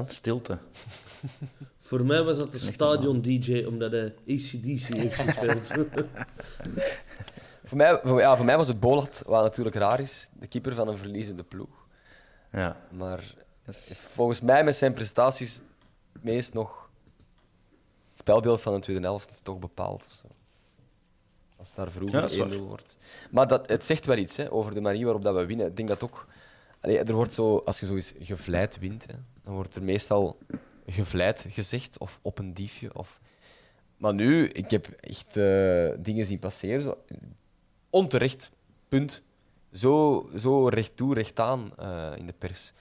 [0.05, 0.59] Stilte.
[1.79, 4.63] Voor mij was dat de stadion-dj, omdat hij ACDC
[4.97, 5.67] heeft gespeeld.
[7.65, 10.75] Voor mij, voor, ja, voor mij was het Bolat, wat natuurlijk raar is, de keeper
[10.75, 11.87] van een verliezende ploeg.
[12.53, 13.35] Ja, Maar
[13.67, 15.61] is- volgens mij met zijn prestaties
[16.21, 16.82] meest nog
[18.23, 20.07] spelbeeld van de tweede helft toch bepaald.
[20.07, 20.27] of zo.
[21.57, 22.59] Als het daar Ja, vroeger waar.
[22.59, 22.99] 1-0 wordt.
[23.31, 25.67] Maar dat, het zegt wel iets hè, over de manier waarop dat we winnen.
[25.67, 26.27] Ik denk dat ook...
[26.81, 29.15] Allee, er wordt zo, als je zo eens gevleid wint, hè,
[29.45, 30.39] dan wordt er meestal
[30.87, 32.95] gevleid gezegd of op een diefje.
[32.95, 33.21] Of...
[33.97, 36.83] Maar nu, ik heb echt eh, dingen zien passeren.
[36.83, 36.99] Zo,
[37.91, 38.51] onterecht,
[38.89, 39.23] punt.
[39.73, 42.73] Zo, zo recht toe, recht aan eh, in de pers.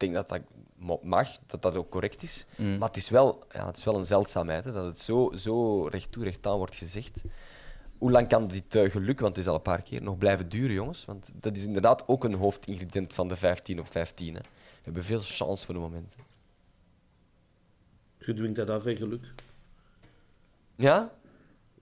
[0.00, 0.40] Denk dat dat
[1.02, 2.46] mag, dat dat ook correct is.
[2.56, 2.78] Mm.
[2.78, 5.86] Maar het is wel, ja, het is wel een zeldzaamheid hè, dat het zo, zo
[5.86, 7.22] recht toe, recht aan wordt gezegd.
[7.98, 10.48] Hoe lang kan dit eh, geluk, want het is al een paar keer, nog blijven
[10.48, 11.04] duren, jongens?
[11.04, 14.34] Want dat is inderdaad ook een hoofdingrediënt van de 15 op 15.
[14.34, 14.40] Hè.
[14.40, 14.46] We
[14.82, 16.16] hebben veel chance voor de moment.
[18.18, 19.34] Je dwingt dat af, hè, geluk.
[20.76, 21.12] Ja?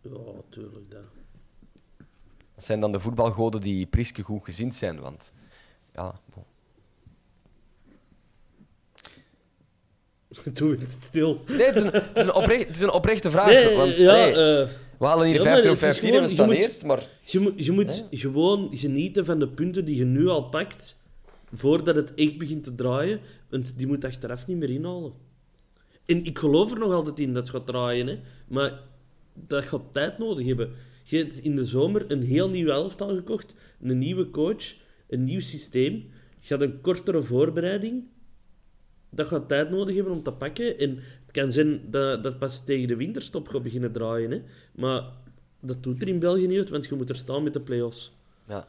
[0.01, 0.11] Ja,
[0.49, 0.91] tuurlijk.
[0.91, 1.05] Dat.
[2.55, 5.33] Dat zijn dan de voetbalgoden die Priske goed gezind zijn, want...
[5.95, 6.45] Ja, bon.
[10.55, 11.43] Doe het stil.
[11.47, 13.47] Nee, het is een, het is een, oprecht, het is een oprechte vraag.
[13.47, 14.35] Nee, want, ja, eh,
[14.99, 16.85] we halen hier ja, maar 15 op het is 15 en we staan moet- eerst,
[16.85, 17.07] maar...
[17.25, 21.01] je moet, je moet gewoon genieten van de punten die je nu al pakt,
[21.53, 23.21] voordat het echt begint te draaien.
[23.51, 25.13] Want die moet achteraf niet meer inhalen.
[26.07, 28.19] En ik geloof er nog altijd in dat het gaat draaien, hè.
[28.49, 28.81] maar
[29.35, 30.71] dat gaat tijd nodig hebben.
[31.05, 34.75] Je hebt in de zomer een heel nieuw elftal gekocht, een nieuwe coach,
[35.09, 36.11] een nieuw systeem.
[36.41, 38.05] Je had een kortere voorbereiding.
[39.11, 40.79] Dat gaat tijd nodig hebben om te pakken.
[40.79, 44.31] En het kan zijn dat dat pas tegen de winterstop gaat beginnen draaien.
[44.31, 44.43] Hè.
[44.73, 45.03] Maar
[45.61, 48.13] dat doet er in België niet uit, want je moet er staan met de play-offs.
[48.49, 48.67] Ja.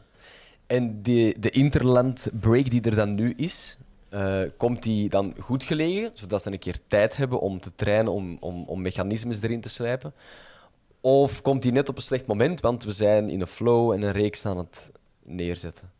[0.66, 3.78] En die, de interland break die er dan nu is,
[4.08, 8.12] eh, komt die dan goed gelegen, zodat ze een keer tijd hebben om te trainen,
[8.12, 10.12] om, om, om mechanismes erin te slijpen?
[11.00, 14.02] Of komt die net op een slecht moment, want we zijn in een flow en
[14.02, 15.90] een reeks aan het neerzetten?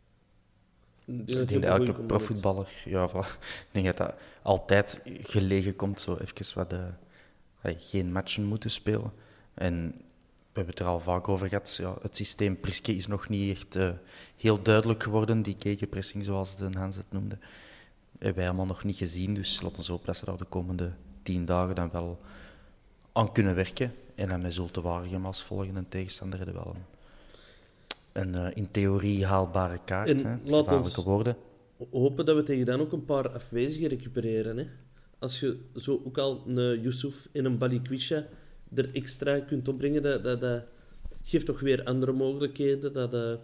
[1.18, 3.40] Ik denk dat elke profvoetballer, ja, voilà.
[3.42, 6.86] ik denk dat dat altijd gelegen komt, zo even wat de,
[7.62, 9.12] allee, geen matchen moeten spelen.
[9.54, 9.94] En
[10.52, 13.56] we hebben het er al vaak over gehad, ja, het systeem Priske is nog niet
[13.56, 13.90] echt eh,
[14.36, 17.38] heel duidelijk geworden, die gegenpressing zoals de Hans het noemde.
[18.18, 20.92] Hebben wij allemaal nog niet gezien, dus laten we hopen dat ze daar de komende
[21.22, 22.20] tien dagen dan wel
[23.12, 23.94] aan kunnen werken.
[24.14, 26.84] En dan met Zulte Waregem als volgende tegenstander hebben we wel een,
[28.12, 30.08] een eh, in theorie haalbare kaart.
[30.08, 31.36] En hè, gevaarlijke woorden.
[31.90, 34.56] Hopen dat we tegen dan ook een paar afwezigen recupereren.
[34.56, 34.66] Hè.
[35.18, 38.26] Als je zo ook al een Yusuf en een Balikwisha
[38.74, 40.62] er extra kunt opbrengen, dat, dat, dat
[41.22, 42.92] geeft toch weer andere mogelijkheden.
[42.92, 43.34] Dat eh,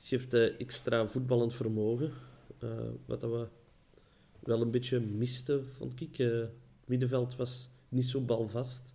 [0.00, 2.12] geeft eh, extra voetballend vermogen.
[3.06, 3.46] Wat dat we
[4.40, 6.16] wel een beetje misten, vond ik.
[6.16, 6.50] Het
[6.84, 8.94] middenveld was niet zo balvast.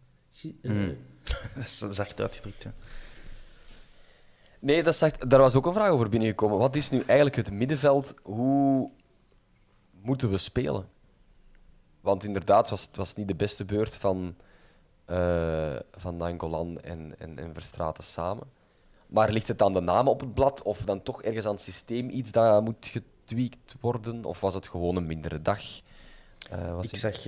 [0.62, 0.98] Hmm.
[1.56, 2.64] Dat is zacht uitgedrukt.
[2.64, 2.74] Ja.
[4.62, 6.58] Nee, dat zegt, daar was ook een vraag over binnengekomen.
[6.58, 8.14] Wat is nu eigenlijk het middenveld?
[8.24, 8.90] Hoe
[10.02, 10.88] moeten we spelen?
[12.02, 14.36] Want inderdaad, was, het was niet de beste beurt van,
[15.06, 18.48] eh van Nangolan en, en, en Verstraeten samen.
[19.08, 21.62] Maar ligt het aan de namen op het blad of dan toch ergens aan het
[21.62, 24.26] systeem iets dat moet getweakt worden?
[24.26, 25.62] Of was het gewoon een mindere dag?
[26.50, 27.28] Eh, Ik zag,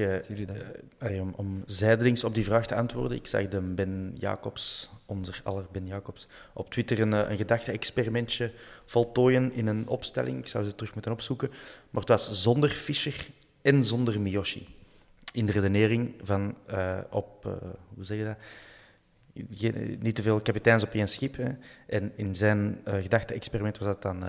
[0.99, 5.32] allee, om, om zijdelings op die vraag te antwoorden, ik zag de Ben Jacobs, onze
[5.43, 8.51] aller Ben Jacobs, op Twitter een, een gedachte-experimentje
[8.86, 10.38] voltooien in een opstelling.
[10.39, 11.49] Ik zou ze terug moeten opzoeken.
[11.89, 13.28] Maar het was zonder Fischer
[13.61, 14.68] en zonder Miyoshi.
[15.34, 16.55] In de redenering van
[17.09, 17.43] op,
[17.95, 18.38] hoe zeg je dat?
[19.49, 21.36] Geen- niet te veel kapiteins op één schip.
[21.38, 21.51] Hè.
[21.88, 24.24] En in zijn gedachte-experiment was dat dan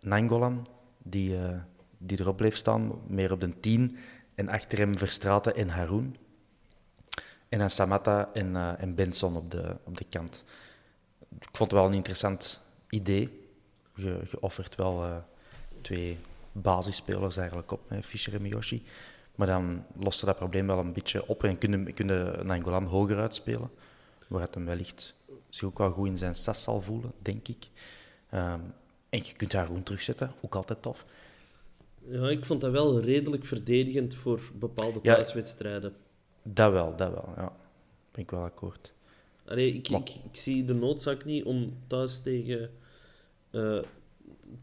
[0.00, 0.66] Nangolan,
[1.02, 1.36] die,
[1.98, 3.96] die erop bleef staan, meer op de 10.
[4.36, 6.16] En achter hem Verstraeten en Haroun.
[7.48, 10.44] En dan Samatta en, eh, en Benson op de, op de kant.
[11.40, 13.48] Ik vond het wel een interessant idee.
[13.94, 15.16] Je, je offert wel eh,
[15.80, 16.18] twee
[16.52, 18.84] basisspelers eigenlijk op, hè, Fischer en Miyoshi.
[19.34, 22.84] Maar dan loste dat probleem wel een beetje op en kun je, kun je Nangolan
[22.84, 23.70] hoger uitspelen.
[24.26, 25.14] Waar het hem wellicht
[25.48, 27.68] zich ook wel goed in zijn sas zal voelen, denk ik.
[28.30, 28.60] Ehm,
[29.08, 31.04] en je kunt Haroun terugzetten, ook altijd tof.
[32.08, 35.14] Ja, ik vond dat wel redelijk verdedigend voor bepaalde Ja.
[35.14, 35.92] thuiswedstrijden.
[36.42, 37.52] Dat wel, dat wel, ja.
[38.12, 38.92] Ben ik wel akkoord.
[39.44, 42.70] Allee, ik, ik, ik zie de noodzaak niet om thuis tegen
[43.50, 43.78] eh,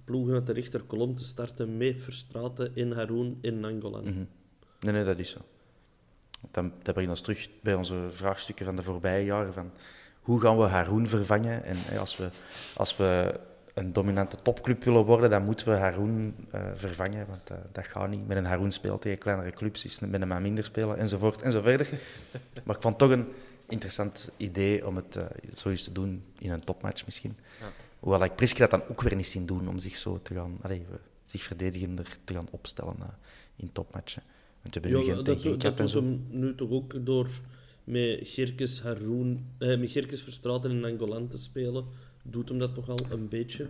[0.06, 4.04] ploegen uit de rechterkolom te starten met Verstraten en Haroun en Nangolan.
[4.04, 4.24] Mhm.
[4.80, 5.40] Nee, nee, dat is zo.
[6.52, 9.54] Dan, dat brengt ons terug bij onze vraagstukken van de voorbije jaren.
[9.54, 9.72] Van
[10.22, 11.64] hoe gaan we Haroun vervangen?
[11.64, 12.30] En eh, als we,
[12.76, 13.40] als we
[13.74, 17.28] een dominante topclub willen worden, dan moeten we Haroun eh, vervangen.
[17.28, 18.28] Want eh, dat gaat niet.
[18.28, 21.90] Met een Haroun speelt tegen kleinere clubs, is met een maar minder spelen, enzovoort, enzoverder.
[22.66, 23.26] maar ik vond het toch een
[23.68, 27.36] interessant idee om het eh, zo eens te doen in een topmatch misschien.
[28.00, 30.58] Hoewel ik Priske dat dan ook weer niet zien doen om zich zo te gaan,
[30.62, 33.08] allee, we- zich verdedigender te gaan opstellen eh,
[33.56, 34.24] in topmatchen.
[34.62, 37.28] Want we hebben nu Ja, geen, dat, geen dat doet hem nu toch ook door
[37.84, 41.86] met Gerkes, Haroun, eh, met Gerkes Verstraten en Nangolan te spelen.
[42.24, 43.70] Doet hem dat toch al een beetje?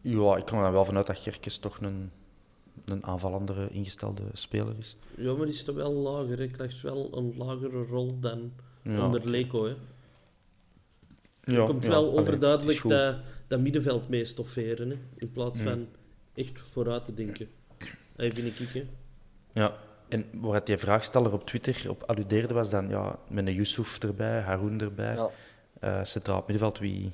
[0.00, 2.10] Ja, ik kan er wel vanuit dat Gerkes toch een,
[2.84, 4.96] een aanvallendere ingestelde speler is.
[5.16, 6.28] Ja, maar die is toch wel lager.
[6.30, 6.36] hè?
[6.36, 9.30] Hij krijgt wel een lagere rol dan Ja, onder.
[9.30, 9.64] Leko.
[9.66, 9.74] Hè.
[11.44, 15.32] Ja, komt ja, wel allee, overduidelijk dat, dat middenveld mee stofferen, hè, in Mm.
[15.32, 15.86] plaats van
[16.34, 17.48] echt vooruit te denken.
[18.16, 18.68] Dat vind ik.
[18.72, 18.86] Hè.
[19.52, 19.76] Ja,
[20.08, 24.40] en wat die vraagsteller op Twitter op alludeerde was dan ja, met een Yusuf erbij,
[24.40, 25.14] Haroun erbij.
[25.14, 25.30] Ja.
[25.80, 27.12] Eh, centraal middenveld, wie,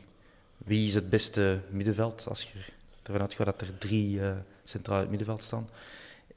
[0.64, 2.58] wie is het beste middenveld als je
[3.02, 5.68] ervan uitgaat dat er drie eh centraal in het middenveld staan?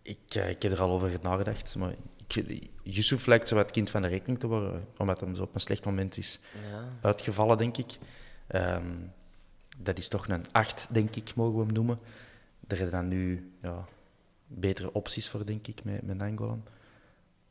[0.01, 1.93] Ik, eh, ik heb er al over nagedacht, maar
[2.27, 5.53] ik, Yusuf lijkt zo wat kind van de rekening te worden, omdat hij zo op
[5.55, 6.39] een slecht moment is
[6.71, 6.89] Ja.
[7.01, 7.97] uitgevallen, denk ik.
[8.47, 8.91] Ehm,
[9.77, 11.99] dat is toch een acht, denk ik, mogen we hem noemen.
[12.67, 13.85] Er zijn dan nu ja,
[14.47, 16.63] betere opties voor, denk ik, met, met Nangolan.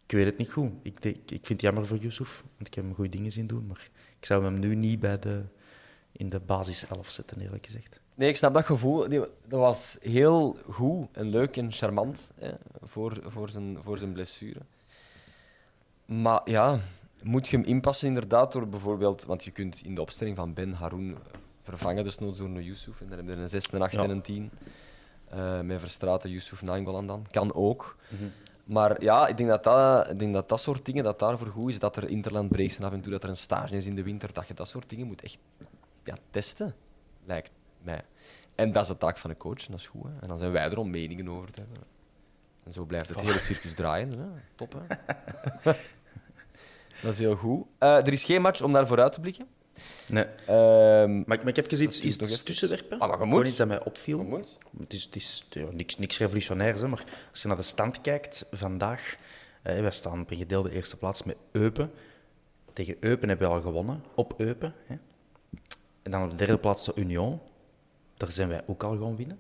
[0.07, 0.73] Ik weet het niet goed.
[0.83, 3.47] Ik, denk- ik vind het jammer voor Yusuf, want ik heb hem goede dingen zien
[3.47, 3.67] doen.
[3.67, 5.43] Maar ik zou hem nu niet bij de,
[6.17, 8.01] in de basis 11 zetten, eerlijk gezegd.
[8.15, 9.09] Nee, ik snap dat gevoel.
[9.09, 12.51] Die, dat was heel goed en leuk en charmant hè,
[12.83, 14.61] voor, voor, zijn, voor zijn blessure.
[16.05, 16.81] Maar ja,
[17.23, 19.25] moet je hem inpassen inderdaad door bijvoorbeeld...
[19.25, 21.17] Want je kunt in de opstelling van Ben Haroun
[21.63, 23.01] vervangen, dus nooit door een Yusuf.
[23.01, 24.03] En dan heb je een 6, een 8 Ja.
[24.03, 24.51] en een 10.
[25.29, 27.27] Eh, met Verstraten, Yusuf, Nainggolan dan.
[27.31, 27.97] Kan ook.
[28.65, 31.71] Maar ja, ik denk dat dat, ik denk dat dat soort dingen, dat daarvoor goed
[31.71, 31.79] is.
[31.79, 34.03] Dat er interland breaks zijn af en toe, dat er een stage is in de
[34.03, 34.33] winter.
[34.33, 35.39] Dat je dat soort dingen moet echt
[36.07, 36.75] ja, testen,
[37.25, 37.51] lijkt
[37.83, 38.03] mij.
[38.55, 40.03] En dat is de taak van de coach, en dat is goed.
[40.05, 40.11] Hè.
[40.21, 41.83] En dan zijn wij er om meningen over te hebben.
[42.65, 44.11] En zo blijft het hele circus draaien.
[44.19, 44.27] Hè.
[44.55, 44.97] Top, hè?
[47.03, 47.67] dat is heel goed.
[47.79, 49.47] Eh, er is geen match om daar vooruit te blikken.
[50.09, 50.25] Nee.
[50.47, 52.93] Ehm, Mag, mag ik even iets, is iets nog even- tussenwerpen?
[52.93, 53.47] Ah, maar je Gewoon moet.
[53.47, 54.19] iets dat mij opviel.
[54.19, 54.59] Je moet.
[54.79, 58.01] Het is, het is ja, niks, niks revolutionairs, hè, maar als je naar de stand
[58.01, 59.17] kijkt vandaag,
[59.63, 61.91] eh, wij staan op een gedeelde eerste plaats met Eupen.
[62.73, 64.75] Tegen Eupen hebben we al gewonnen, op Eupen.
[64.87, 64.97] Hè.
[66.07, 67.41] En dan op de derde plaats de Union.
[68.17, 69.39] Daar zijn wij ook al gewoon winnen.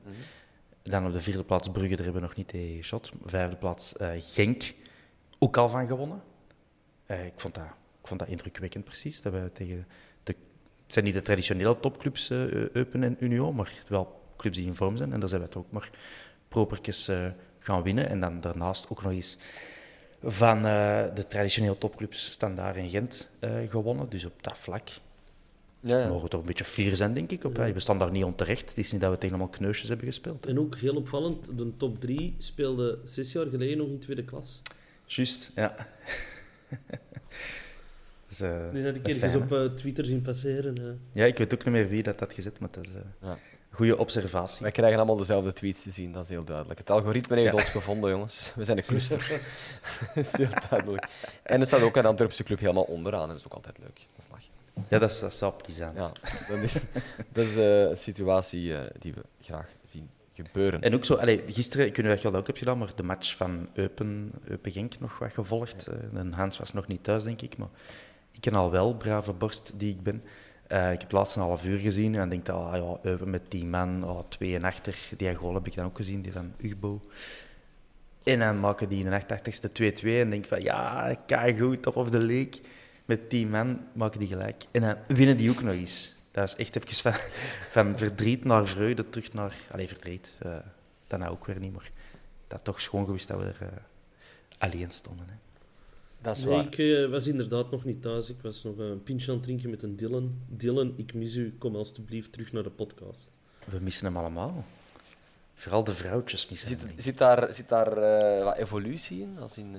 [0.82, 3.12] En dan op de vierde plaats Brugge, daar hebben we nog niet tegen shot.
[3.24, 4.74] Vijfde plaats eh, Genk,
[5.38, 6.22] ook al van gewonnen.
[7.06, 7.64] Eh, ik, vond dat,
[8.00, 9.22] ik vond dat indrukwekkend precies.
[9.22, 9.86] Dat we tegen
[10.22, 10.34] de,
[10.82, 14.74] het zijn niet de traditionele topclubs, eh, Eupen en Union, maar wel clubs die in
[14.74, 15.12] vorm zijn.
[15.12, 15.90] En daar zijn we het ook maar
[16.48, 17.26] propertjes eh,
[17.58, 18.08] gaan winnen.
[18.08, 19.38] En dan daarnaast ook nog eens
[20.22, 23.30] van de traditionele topclubs Standaard en Gent
[23.66, 24.08] gewonnen.
[24.08, 24.88] Dus op dat vlak
[25.86, 26.06] ja, ja.
[26.08, 27.44] mogen we toch een beetje fier zijn, denk ik.
[27.44, 28.68] Op, We staan daar niet onterecht.
[28.68, 30.46] Het is niet dat we tegen allemaal kneusjes hebben gespeeld.
[30.46, 34.62] En ook heel opvallend, de top 3 speelde zes jaar geleden nog in tweede klas.
[35.04, 35.74] Juist, ja.
[38.28, 40.78] dus, eh, Die had ik dat is ergens op eh, Twitter zien passeren.
[40.86, 40.90] eh.
[41.12, 43.30] Ja, ik weet ook niet meer wie dat had gezet, maar dat is eh, Ja.
[43.30, 43.38] een
[43.70, 44.62] goede observatie.
[44.62, 46.78] Wij krijgen allemaal dezelfde tweets te zien, dat is heel duidelijk.
[46.78, 47.58] Het algoritme heeft Ja.
[47.58, 48.52] ons gevonden, jongens.
[48.56, 49.18] We zijn een cluster.
[50.14, 51.06] dat is heel duidelijk.
[51.42, 54.06] En er staat ook een Antwerpse club helemaal onderaan, en dat is ook altijd leuk.
[54.76, 54.84] Dat.
[54.88, 55.96] Ja, dat is, dat is wel plezant.
[55.96, 56.12] Ja,
[56.48, 56.72] dat is,
[57.32, 60.82] dat is een situatie eh, die we graag zien gebeuren.
[60.82, 62.92] En ook zo, allee, gisteren, ik weet niet of je dat ook hebt gedaan, maar
[62.94, 65.86] de match van Eupen, Eupen Genk nog wat gevolgd.
[65.86, 67.68] Eh, en Hans was nog niet thuis, denk ik, maar
[68.32, 70.22] ik ken al wel, brave borst die ik ben.
[70.66, 73.30] Eh, ik heb laatst een half uur gezien en dan denk ik, ah, ja, Eupen
[73.30, 74.98] met 10 man, ah, twee en achter.
[75.16, 77.00] Die goal heb ik dan ook gezien, die van Ugbo.
[78.22, 81.96] En dan maken die in de 88ste 2-2 en denk van, ja, kei goed, top
[81.96, 82.60] of the league.
[83.06, 84.64] Met 10 man maken die gelijk.
[84.70, 86.14] En dan winnen die ook nog eens.
[86.30, 87.12] Dat is echt even van,
[87.70, 89.54] van verdriet naar vreugde terug naar...
[89.70, 90.30] Allee, verdriet.
[90.38, 90.56] eh
[91.08, 91.90] dat nou ook weer niet, maar
[92.46, 93.68] dat toch schoon geweest dat we er eh,
[94.58, 95.26] alleen stonden.
[95.28, 95.34] Hè.
[96.20, 96.64] dat is Nee, waar.
[96.64, 98.30] ik eh, was inderdaad nog niet thuis.
[98.30, 100.34] Ik was nog een pintje aan het drinken met een Dylan.
[100.48, 101.54] Dylan, ik mis u.
[101.58, 103.30] Kom alstublieft terug naar de podcast.
[103.64, 104.64] We missen hem allemaal.
[105.54, 106.90] Vooral de vrouwtjes missen Zit, hem.
[106.96, 109.38] zit daar, zit daar eh, wat evolutie in?
[109.40, 109.76] Als in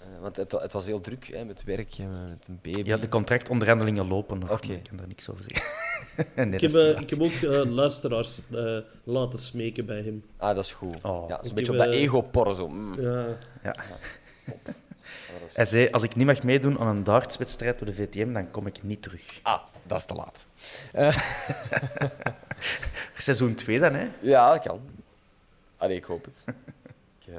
[0.00, 2.88] eh, want het, het was heel druk hè, met werk, hè, met een baby.
[2.88, 4.60] Ja, de contractonderhandelingen lopen nog.
[4.60, 5.70] Ik kan daar niks over zeggen.
[6.36, 10.24] nee, Ik heb, eh, ik heb ook eh, luisteraars eh, laten smeken bij hem.
[10.36, 11.02] Ah, dat is goed.
[11.02, 11.28] Oh.
[11.28, 12.54] ja, zo'n beetje op dat ego-porren.
[12.54, 12.68] Zo.
[12.68, 13.00] Mm.
[13.00, 13.36] Ja.
[13.62, 13.74] Ja.
[15.52, 18.66] Hij zei, als ik niet mag meedoen aan een dartswedstrijd door de VTM, dan kom
[18.66, 19.40] ik niet terug.
[19.42, 20.46] Ah, dat is te laat.
[23.16, 24.08] Seizoen 2 dan, hè?
[24.20, 24.80] Ja, dat kan.
[25.76, 26.44] Allee, ik hoop het.
[27.18, 27.32] Ik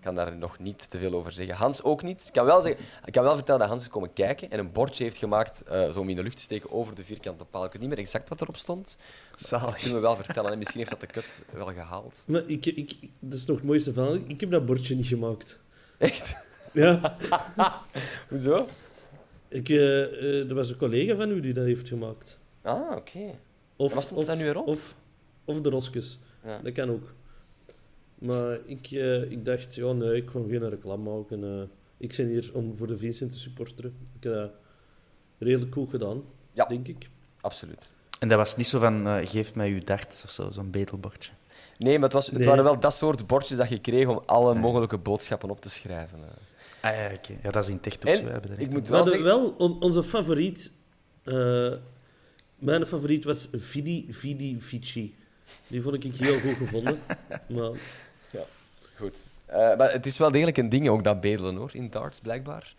[0.00, 1.54] eh, kan daar nog niet te veel over zeggen.
[1.54, 2.24] Hans ook niet.
[2.26, 4.72] Ik kan wel, zeggen, ik kan wel vertellen dat Hans is komen kijken en een
[4.72, 7.64] bordje heeft gemaakt eh, zo om in de lucht te steken over de vierkante paal.
[7.64, 8.96] Ik weet niet meer exact wat erop stond.
[9.30, 9.76] Dat Zalig.
[9.76, 10.52] kunnen we wel vertellen.
[10.52, 12.24] En misschien heeft dat de kut wel gehaald.
[12.26, 14.24] Maar ik, ik, dat is nog het mooiste van.
[14.26, 15.60] Ik heb dat bordje niet gemaakt.
[15.98, 16.36] Echt?
[16.72, 17.16] Ja.
[18.28, 18.66] Hoezo?
[19.48, 22.40] Ik, eh, eh, er was een collega van u die dat heeft gemaakt.
[22.62, 23.38] Ah, oké.
[23.76, 24.66] Of, of, nu weer op?
[24.66, 24.96] Of,
[25.44, 26.18] of de Roskes.
[26.44, 26.58] Ja.
[26.62, 27.12] Dat kan ook.
[28.20, 31.44] Maar ik, eh, ik dacht, ja, nee, ik ga geen reclame maken.
[31.44, 31.62] eh.
[31.96, 33.94] ik ben hier om voor de Vincent te supporteren.
[34.16, 34.50] Ik heb dat
[35.38, 36.64] redelijk goed gedaan, Ja.
[36.66, 37.08] denk ik.
[37.40, 37.94] Absoluut.
[38.18, 41.32] En dat was niet zo van, eh, geef mij uw darts of zo, zo'n betelbordje.
[41.78, 42.46] Nee, maar het, was, het Nee.
[42.46, 46.18] waren wel dat soort bordjes dat je kreeg om alle mogelijke boodschappen op te schrijven.
[46.24, 46.30] eh.
[46.90, 47.32] Ah ja, oké.
[47.42, 48.24] Ja, dat is in Tech ook zo.
[48.24, 49.24] Hebben ik moet We wel hadden zeggen...
[49.40, 50.72] wel on- onze favoriet.
[51.22, 51.72] eh,
[52.58, 55.14] mijn favoriet was Vidi Vidi Vici.
[55.66, 56.98] Die vond ik heel goed gevonden.
[57.56, 57.70] Maar
[59.00, 59.26] Goed.
[59.46, 62.74] Eh, maar het is wel degelijk een ding, ook dat bedelen hoor, in darts blijkbaar.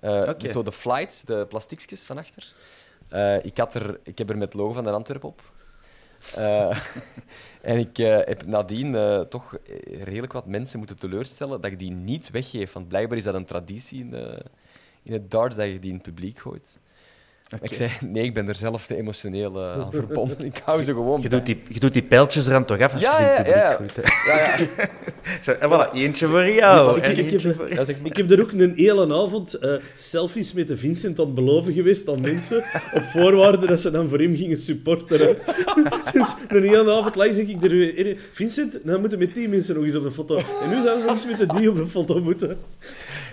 [0.00, 2.54] Eh, dus zo de flights, de plastiekjes van achter.
[3.08, 5.42] Eh, ik, had er, ik heb er met logo van de Antwerp op.
[6.34, 6.78] Eh,
[7.60, 9.58] en ik eh, heb nadien eh, toch
[10.04, 12.72] redelijk wat mensen moeten teleurstellen dat ik die niet weggeef.
[12.72, 14.38] Want blijkbaar is dat een traditie in, eh,
[15.02, 16.78] in het darts dat je die in het publiek gooit.
[17.62, 20.44] Ik zei, nee, ik ben er zelf te emotioneel eh, aan verbonden.
[20.44, 22.94] Ik hou ze gewoon Je doet, die, je doet die pijltjes er dan toch af
[22.94, 24.02] als Ja, je ja, het publiek ja.
[24.02, 24.32] hè.
[24.32, 24.88] Ja, ja.
[25.44, 26.96] Zo, en voilà, eentje voor jou.
[27.00, 27.68] Ik- ik- heb- voor-
[28.02, 31.72] Ik heb er ook een hele avond eh, selfies met de Vincent aan het beloven
[31.74, 35.36] geweest aan mensen, op voorwaarde dat ze dan voor hem gingen supporteren.
[36.12, 39.34] dus een hele avond lang zeg ik er weer in, Vincent, nou moeten we met
[39.34, 40.36] die mensen nog eens op de foto.
[40.36, 42.58] En nu zouden we nog eens met de die op de foto moeten.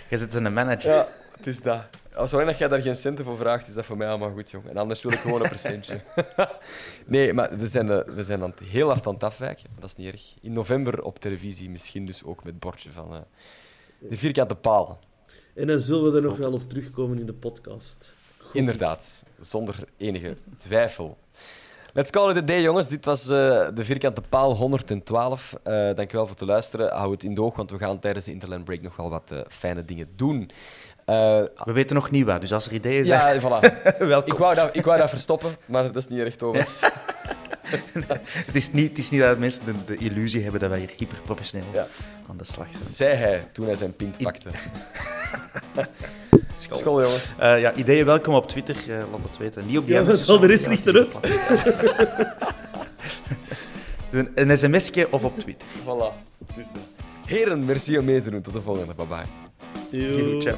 [0.09, 1.05] Je zit in een manager.
[1.43, 1.83] Het is dat.
[2.15, 4.51] Als zolang dat jij daar geen centen voor vraagt, is dat voor mij allemaal goed,
[4.51, 4.67] jong.
[4.67, 6.01] En anders wil ik gewoon een percentje.
[7.05, 9.69] nee, maar we zijn, eh, we zijn aan het, heel hard aan het afwijken.
[9.79, 10.33] Dat is niet erg.
[10.41, 13.19] In november op televisie misschien dus ook met het bordje van eh,
[14.09, 14.99] de vierkante paal.
[15.53, 18.13] En dan zullen we er nog wel op terugkomen in de podcast.
[18.53, 21.17] Inderdaad, zonder enige twijfel.
[21.93, 22.87] Let's call it a day, jongens.
[22.87, 25.55] Dit was eh, de vierkante paal 112.
[25.63, 26.93] Eh dankjewel voor het luisteren.
[26.93, 29.33] Hou het in de oog, want we gaan tijdens de Interland Break nog wel wat
[29.47, 30.51] fijne dingen doen.
[31.05, 33.83] Eh, We weten nog niet wat, dus als er ideeën zijn, ja, voilà.
[33.99, 34.31] welkom.
[34.33, 36.79] Ik wou, dat, ik wou dat verstoppen, maar dat is niet erg, Thomas.
[38.45, 40.89] Het, is niet, het is niet dat mensen de, de illusie hebben dat wij hier
[40.97, 41.87] hyperprofessioneel Ja.
[42.29, 42.89] aan de slag zijn.
[42.89, 44.49] Zei hij toen hij zijn pint pakte.
[46.53, 46.77] School.
[46.77, 47.33] School, jongens.
[47.37, 49.65] Eh, ja, ideeën welkom op Twitter, eh, laat het weten.
[49.65, 51.19] Niet op die Ja, al de rest ligt eruit.
[54.09, 55.67] Doe een, een sms'je of op Twitter.
[55.67, 56.13] Voilà.
[56.47, 56.81] Het is dat.
[57.25, 58.41] Heren, merci om mee te doen.
[58.41, 58.93] Tot de volgende.
[58.93, 59.99] Bye bye.
[59.99, 60.39] Yo.
[60.41, 60.57] Ciao.